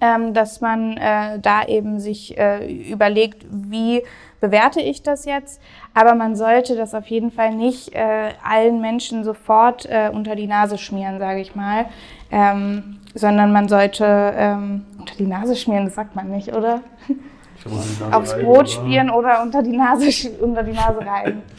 ähm, 0.00 0.34
dass 0.34 0.60
man 0.60 0.96
äh, 0.96 1.38
da 1.40 1.64
eben 1.64 2.00
sich 2.00 2.36
äh, 2.38 2.90
überlegt, 2.90 3.44
wie 3.50 4.02
bewerte 4.40 4.80
ich 4.80 5.02
das 5.02 5.24
jetzt. 5.24 5.60
Aber 5.94 6.14
man 6.14 6.36
sollte 6.36 6.76
das 6.76 6.94
auf 6.94 7.06
jeden 7.06 7.30
Fall 7.30 7.54
nicht 7.54 7.94
äh, 7.94 8.30
allen 8.42 8.80
Menschen 8.80 9.24
sofort 9.24 9.86
äh, 9.86 10.10
unter 10.12 10.34
die 10.34 10.46
Nase 10.46 10.78
schmieren, 10.78 11.18
sage 11.18 11.40
ich 11.40 11.54
mal. 11.54 11.86
Ähm, 12.30 13.00
sondern 13.14 13.52
man 13.52 13.68
sollte 13.68 14.04
ähm, 14.36 14.86
unter 14.98 15.16
die 15.16 15.26
Nase 15.26 15.56
schmieren, 15.56 15.84
das 15.84 15.94
sagt 15.96 16.14
man 16.14 16.30
nicht, 16.30 16.54
oder? 16.54 16.80
Aufs 18.10 18.34
Brot 18.38 18.70
spielen 18.70 19.10
oder 19.10 19.42
unter 19.42 19.62
die 19.62 19.76
Nase, 19.76 20.30
unter 20.40 20.62
die 20.62 20.72
Nase 20.72 21.04
reiben. 21.04 21.42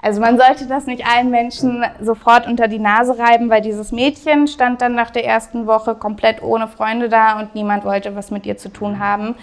Also 0.00 0.20
man 0.20 0.38
sollte 0.38 0.66
das 0.66 0.86
nicht 0.86 1.04
allen 1.06 1.30
Menschen 1.30 1.84
sofort 2.00 2.46
unter 2.46 2.68
die 2.68 2.78
Nase 2.78 3.18
reiben, 3.18 3.50
weil 3.50 3.62
dieses 3.62 3.90
Mädchen 3.90 4.46
stand 4.46 4.80
dann 4.80 4.94
nach 4.94 5.10
der 5.10 5.24
ersten 5.24 5.66
Woche 5.66 5.94
komplett 5.94 6.40
ohne 6.42 6.68
Freunde 6.68 7.08
da 7.08 7.40
und 7.40 7.54
niemand 7.54 7.84
wollte 7.84 8.14
was 8.14 8.30
mit 8.30 8.46
ihr 8.46 8.56
zu 8.56 8.68
tun 8.68 9.00
haben. 9.00 9.34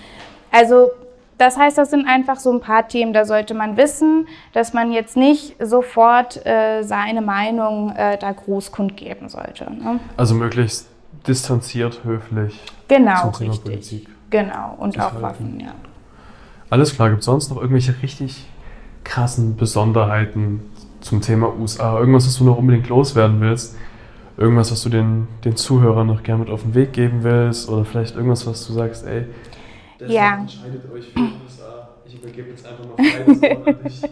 Also 0.52 0.92
das 1.38 1.58
heißt, 1.58 1.78
das 1.78 1.90
sind 1.90 2.08
einfach 2.08 2.38
so 2.38 2.52
ein 2.54 2.62
paar 2.62 2.88
Themen, 2.88 3.12
da 3.12 3.26
sollte 3.26 3.54
man 3.54 3.76
wissen, 3.76 4.28
dass 4.54 4.72
man 4.72 4.94
jetzt 4.94 5.18
nicht 5.18 5.56
sofort 5.60 6.46
äh, 6.46 6.84
seine 6.84 7.22
Meinung 7.22 7.94
äh, 7.94 8.18
da 8.18 8.32
groß 8.32 8.72
kundgeben 8.72 9.28
sollte. 9.28 9.66
Ne? 9.66 10.00
Also 10.16 10.36
möglichst 10.36 10.88
distanziert, 11.28 12.06
höflich. 12.06 12.62
Genau, 12.88 13.30
richtig. 13.30 13.64
Politik. 13.64 14.10
Genau, 14.30 14.76
und 14.78 14.98
auch 15.00 15.22
Waffen, 15.22 15.60
ja. 15.60 15.74
Alles 16.70 16.96
klar, 16.96 17.10
gibt 17.10 17.20
es 17.20 17.26
sonst 17.26 17.50
noch 17.50 17.58
irgendwelche 17.58 17.96
richtig 18.02 18.46
krassen 19.06 19.56
Besonderheiten 19.56 20.60
zum 21.00 21.22
Thema 21.22 21.54
USA? 21.58 21.98
Irgendwas, 21.98 22.28
was 22.28 22.38
du 22.38 22.44
noch 22.44 22.58
unbedingt 22.58 22.90
loswerden 22.90 23.40
willst? 23.40 23.78
Irgendwas, 24.38 24.70
was 24.72 24.84
du 24.84 24.90
den, 24.90 25.30
den 25.46 25.56
Zuhörern 25.56 26.08
noch 26.08 26.24
gerne 26.24 26.44
mit 26.44 26.50
auf 26.52 26.64
den 26.64 26.76
Weg 26.76 26.92
geben 26.92 27.24
willst? 27.24 27.70
Oder 27.70 27.86
vielleicht 27.86 28.18
irgendwas, 28.18 28.46
was 28.46 28.68
du 28.68 28.74
sagst, 28.74 29.06
ey, 29.08 29.26
ja. 30.06 30.40
entscheidet 30.40 30.92
euch 30.92 31.06
für 31.06 31.20
die 31.20 31.34
USA. 31.46 31.90
Ich 32.06 32.16
übergebe 32.16 32.50
jetzt 32.50 32.66
einfach 32.66 32.84
mal 32.86 32.98
frei 32.98 33.64
das 33.66 34.02
dich. 34.02 34.10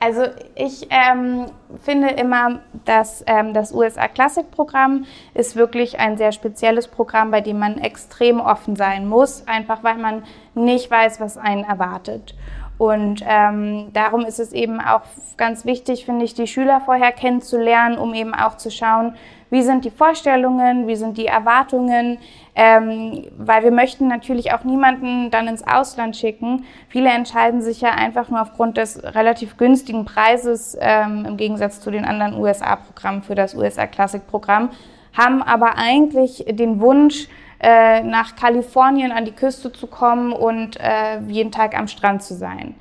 Also 0.00 0.22
ich 0.54 0.86
ähm, 0.90 1.46
finde 1.82 2.10
immer, 2.10 2.60
dass 2.84 3.24
ähm, 3.26 3.52
das 3.52 3.72
USA 3.72 4.06
Classic 4.06 4.48
Programm 4.48 5.06
ist 5.34 5.56
wirklich 5.56 5.98
ein 5.98 6.16
sehr 6.16 6.30
spezielles 6.30 6.86
Programm, 6.86 7.32
bei 7.32 7.40
dem 7.40 7.58
man 7.58 7.78
extrem 7.78 8.38
offen 8.38 8.76
sein 8.76 9.08
muss, 9.08 9.46
einfach 9.48 9.82
weil 9.82 9.98
man 9.98 10.22
nicht 10.54 10.88
weiß, 10.88 11.20
was 11.20 11.36
einen 11.36 11.64
erwartet. 11.64 12.36
Und 12.78 13.24
ähm, 13.26 13.88
darum 13.92 14.24
ist 14.24 14.38
es 14.38 14.52
eben 14.52 14.80
auch 14.80 15.02
ganz 15.36 15.64
wichtig, 15.64 16.04
finde 16.04 16.24
ich, 16.24 16.34
die 16.34 16.46
Schüler 16.46 16.80
vorher 16.80 17.10
kennenzulernen, 17.10 17.98
um 17.98 18.14
eben 18.14 18.34
auch 18.34 18.56
zu 18.56 18.70
schauen, 18.70 19.14
wie 19.50 19.62
sind 19.62 19.84
die 19.84 19.90
Vorstellungen, 19.90 20.86
wie 20.86 20.94
sind 20.94 21.18
die 21.18 21.26
Erwartungen, 21.26 22.18
ähm, 22.54 23.26
weil 23.36 23.64
wir 23.64 23.72
möchten 23.72 24.06
natürlich 24.06 24.52
auch 24.52 24.62
niemanden 24.62 25.30
dann 25.30 25.48
ins 25.48 25.66
Ausland 25.66 26.16
schicken. 26.16 26.66
Viele 26.88 27.08
entscheiden 27.08 27.62
sich 27.62 27.80
ja 27.80 27.90
einfach 27.90 28.28
nur 28.28 28.42
aufgrund 28.42 28.76
des 28.76 29.02
relativ 29.02 29.56
günstigen 29.56 30.04
Preises 30.04 30.76
ähm, 30.80 31.24
im 31.26 31.36
Gegensatz 31.36 31.80
zu 31.80 31.90
den 31.90 32.04
anderen 32.04 32.38
USA-Programmen 32.38 33.22
für 33.22 33.34
das 33.34 33.54
USA 33.54 33.86
Classic-Programm, 33.86 34.70
haben 35.16 35.42
aber 35.42 35.78
eigentlich 35.78 36.44
den 36.48 36.80
Wunsch, 36.80 37.28
äh, 37.60 38.02
nach 38.02 38.36
Kalifornien 38.36 39.12
an 39.12 39.24
die 39.24 39.32
Küste 39.32 39.72
zu 39.72 39.86
kommen 39.86 40.32
und 40.32 40.78
äh, 40.80 41.20
jeden 41.26 41.52
Tag 41.52 41.76
am 41.76 41.88
Strand 41.88 42.22
zu 42.22 42.34
sein. 42.34 42.74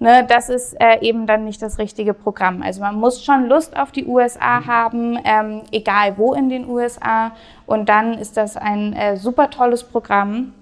Ne, 0.00 0.24
das 0.28 0.48
ist 0.48 0.80
äh, 0.80 1.00
eben 1.00 1.26
dann 1.26 1.44
nicht 1.44 1.60
das 1.60 1.78
richtige 1.78 2.14
Programm. 2.14 2.62
Also 2.62 2.80
man 2.80 2.94
muss 2.94 3.24
schon 3.24 3.48
Lust 3.48 3.76
auf 3.76 3.90
die 3.90 4.06
USA 4.06 4.64
haben, 4.64 5.18
ähm, 5.24 5.62
egal 5.72 6.16
wo 6.16 6.34
in 6.34 6.48
den 6.48 6.68
USA. 6.68 7.32
Und 7.66 7.88
dann 7.88 8.14
ist 8.14 8.36
das 8.36 8.56
ein 8.56 8.92
äh, 8.92 9.16
super 9.16 9.50
tolles 9.50 9.82
Programm 9.82 10.54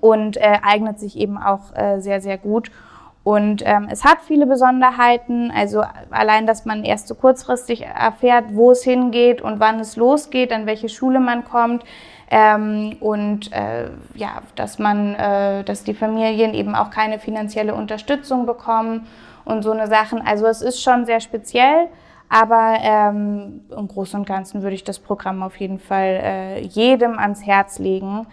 und 0.00 0.36
äh, 0.36 0.58
eignet 0.62 1.00
sich 1.00 1.18
eben 1.18 1.38
auch 1.38 1.74
äh, 1.74 1.98
sehr, 2.00 2.20
sehr 2.20 2.38
gut. 2.38 2.70
Und 3.24 3.62
ähm, 3.64 3.88
es 3.90 4.04
hat 4.04 4.18
viele 4.20 4.46
Besonderheiten, 4.46 5.52
also 5.52 5.82
allein, 6.10 6.46
dass 6.46 6.64
man 6.64 6.84
erst 6.84 7.08
so 7.08 7.14
kurzfristig 7.14 7.82
erfährt, 7.82 8.46
wo 8.50 8.72
es 8.72 8.82
hingeht 8.82 9.40
und 9.40 9.58
wann 9.58 9.78
es 9.80 9.96
losgeht, 9.96 10.52
an 10.52 10.66
welche 10.66 10.88
Schule 10.88 11.18
man 11.20 11.44
kommt. 11.44 11.84
Ähm, 12.34 12.96
und 13.00 13.52
äh, 13.52 13.90
ja, 14.14 14.40
dass 14.56 14.78
man, 14.78 15.14
äh, 15.16 15.64
dass 15.64 15.84
die 15.84 15.92
Familien 15.92 16.54
eben 16.54 16.74
auch 16.74 16.88
keine 16.88 17.18
finanzielle 17.18 17.74
Unterstützung 17.74 18.46
bekommen 18.46 19.06
und 19.44 19.62
so 19.62 19.70
eine 19.70 19.86
Sachen. 19.86 20.26
Also 20.26 20.46
es 20.46 20.62
ist 20.62 20.82
schon 20.82 21.04
sehr 21.04 21.20
speziell, 21.20 21.88
aber 22.30 22.78
ähm, 22.80 23.60
im 23.76 23.86
Großen 23.86 24.18
und 24.18 24.26
Ganzen 24.26 24.62
würde 24.62 24.74
ich 24.74 24.82
das 24.82 24.98
Programm 24.98 25.42
auf 25.42 25.56
jeden 25.56 25.78
Fall 25.78 26.20
äh, 26.22 26.60
jedem 26.62 27.18
ans 27.18 27.44
Herz 27.44 27.78
legen, 27.78 28.26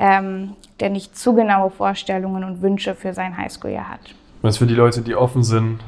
ähm, 0.00 0.56
der 0.80 0.90
nicht 0.90 1.16
zu 1.16 1.32
genaue 1.32 1.70
Vorstellungen 1.70 2.42
und 2.42 2.60
Wünsche 2.60 2.96
für 2.96 3.14
sein 3.14 3.36
Highschool-Jahr 3.36 3.88
hat. 3.88 4.00
Und 4.42 4.48
das 4.48 4.58
für 4.58 4.66
die 4.66 4.74
Leute, 4.74 5.00
die 5.00 5.14
offen 5.14 5.44
sind, 5.44 5.78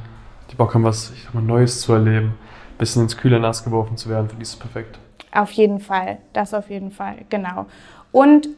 die 0.52 0.54
Bock 0.54 0.72
haben, 0.72 0.84
was 0.84 1.10
ich 1.10 1.24
sag 1.24 1.34
mal, 1.34 1.42
Neues 1.42 1.80
zu 1.80 1.94
erleben, 1.94 2.26
ein 2.28 2.78
bisschen 2.78 3.02
ins 3.02 3.16
kühle 3.16 3.40
Nass 3.40 3.64
geworfen 3.64 3.96
zu 3.96 4.08
werden, 4.08 4.28
für 4.28 4.36
die 4.36 4.42
ist 4.42 4.50
es 4.50 4.56
perfekt. 4.56 5.00
Auf 5.36 5.52
jeden 5.52 5.80
Fall, 5.80 6.18
das 6.32 6.54
auf 6.54 6.70
jeden 6.70 6.90
Fall, 6.90 7.16
genau. 7.28 7.66
Und 8.10 8.48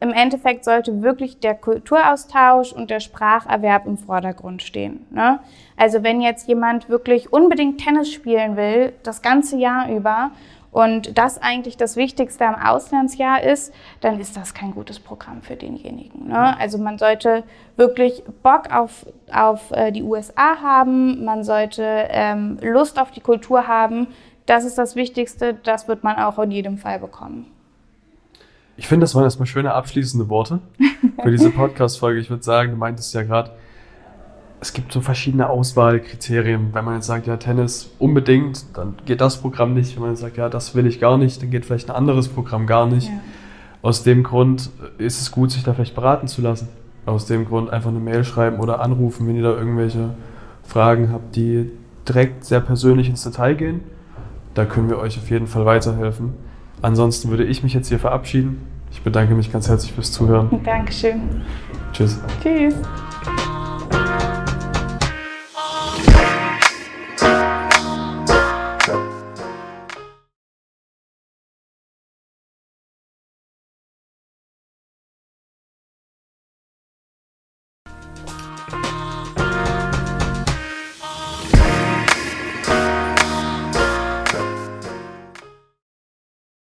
im 0.00 0.12
Endeffekt 0.12 0.64
sollte 0.64 1.02
wirklich 1.02 1.38
der 1.38 1.54
Kulturaustausch 1.54 2.72
und 2.72 2.90
der 2.90 3.00
Spracherwerb 3.00 3.86
im 3.86 3.96
Vordergrund 3.96 4.62
stehen. 4.62 5.06
Ne? 5.10 5.38
Also 5.76 6.02
wenn 6.02 6.20
jetzt 6.20 6.48
jemand 6.48 6.88
wirklich 6.88 7.32
unbedingt 7.32 7.80
Tennis 7.80 8.12
spielen 8.12 8.56
will, 8.56 8.92
das 9.02 9.22
ganze 9.22 9.56
Jahr 9.56 9.88
über, 9.88 10.32
und 10.74 11.16
das 11.16 11.40
eigentlich 11.40 11.76
das 11.76 11.94
Wichtigste 11.94 12.44
am 12.44 12.56
Auslandsjahr 12.56 13.44
ist, 13.44 13.72
dann 14.00 14.18
ist 14.18 14.36
das 14.36 14.54
kein 14.54 14.72
gutes 14.72 14.98
Programm 14.98 15.40
für 15.40 15.54
denjenigen. 15.54 16.26
Ne? 16.26 16.58
Also 16.58 16.78
man 16.78 16.98
sollte 16.98 17.44
wirklich 17.76 18.24
Bock 18.42 18.74
auf, 18.74 19.06
auf 19.32 19.70
äh, 19.70 19.92
die 19.92 20.02
USA 20.02 20.60
haben, 20.60 21.24
man 21.24 21.44
sollte 21.44 22.08
ähm, 22.10 22.58
Lust 22.60 22.98
auf 22.98 23.12
die 23.12 23.20
Kultur 23.20 23.68
haben, 23.68 24.08
das 24.46 24.64
ist 24.64 24.76
das 24.76 24.96
Wichtigste, 24.96 25.54
das 25.62 25.88
wird 25.88 26.04
man 26.04 26.16
auch 26.16 26.38
in 26.38 26.50
jedem 26.50 26.78
Fall 26.78 26.98
bekommen. 26.98 27.46
Ich 28.76 28.88
finde, 28.88 29.04
das 29.04 29.14
waren 29.14 29.24
erstmal 29.24 29.46
schöne 29.46 29.72
abschließende 29.72 30.28
Worte 30.28 30.58
für 31.22 31.30
diese 31.30 31.50
Podcast-Folge. 31.52 32.20
Ich 32.20 32.30
würde 32.30 32.42
sagen, 32.42 32.72
du 32.72 32.76
meintest 32.76 33.14
ja 33.14 33.22
gerade, 33.22 33.52
es 34.60 34.72
gibt 34.72 34.92
so 34.92 35.00
verschiedene 35.00 35.48
Auswahlkriterien. 35.48 36.70
Wenn 36.72 36.84
man 36.84 36.94
jetzt 36.94 37.06
sagt, 37.06 37.26
ja, 37.26 37.36
Tennis 37.36 37.90
unbedingt, 37.98 38.64
dann 38.76 38.94
geht 39.04 39.20
das 39.20 39.36
Programm 39.40 39.74
nicht. 39.74 39.94
Wenn 39.94 40.02
man 40.02 40.10
jetzt 40.10 40.20
sagt, 40.20 40.36
ja, 40.36 40.48
das 40.48 40.74
will 40.74 40.86
ich 40.86 41.00
gar 41.00 41.18
nicht, 41.18 41.40
dann 41.40 41.50
geht 41.50 41.64
vielleicht 41.66 41.88
ein 41.90 41.94
anderes 41.94 42.28
Programm 42.28 42.66
gar 42.66 42.86
nicht. 42.86 43.08
Ja. 43.08 43.20
Aus 43.82 44.02
dem 44.02 44.22
Grund 44.22 44.70
ist 44.98 45.20
es 45.20 45.30
gut, 45.30 45.50
sich 45.50 45.62
da 45.62 45.74
vielleicht 45.74 45.94
beraten 45.94 46.26
zu 46.26 46.40
lassen. 46.40 46.68
Aus 47.06 47.26
dem 47.26 47.44
Grund 47.44 47.70
einfach 47.70 47.90
eine 47.90 48.00
Mail 48.00 48.24
schreiben 48.24 48.58
oder 48.58 48.80
anrufen, 48.80 49.28
wenn 49.28 49.36
ihr 49.36 49.42
da 49.42 49.54
irgendwelche 49.54 50.14
Fragen 50.62 51.12
habt, 51.12 51.36
die 51.36 51.70
direkt 52.08 52.44
sehr 52.44 52.60
persönlich 52.60 53.08
ins 53.08 53.22
Detail 53.22 53.54
gehen. 53.54 53.82
Da 54.54 54.64
können 54.64 54.88
wir 54.88 54.98
euch 54.98 55.18
auf 55.18 55.30
jeden 55.30 55.46
Fall 55.46 55.66
weiterhelfen. 55.66 56.34
Ansonsten 56.80 57.30
würde 57.30 57.44
ich 57.44 57.62
mich 57.62 57.74
jetzt 57.74 57.88
hier 57.88 57.98
verabschieden. 57.98 58.62
Ich 58.92 59.02
bedanke 59.02 59.34
mich 59.34 59.52
ganz 59.52 59.68
herzlich 59.68 59.92
fürs 59.92 60.12
Zuhören. 60.12 60.60
Dankeschön. 60.64 61.42
Tschüss. 61.92 62.20
Tschüss. 62.42 62.74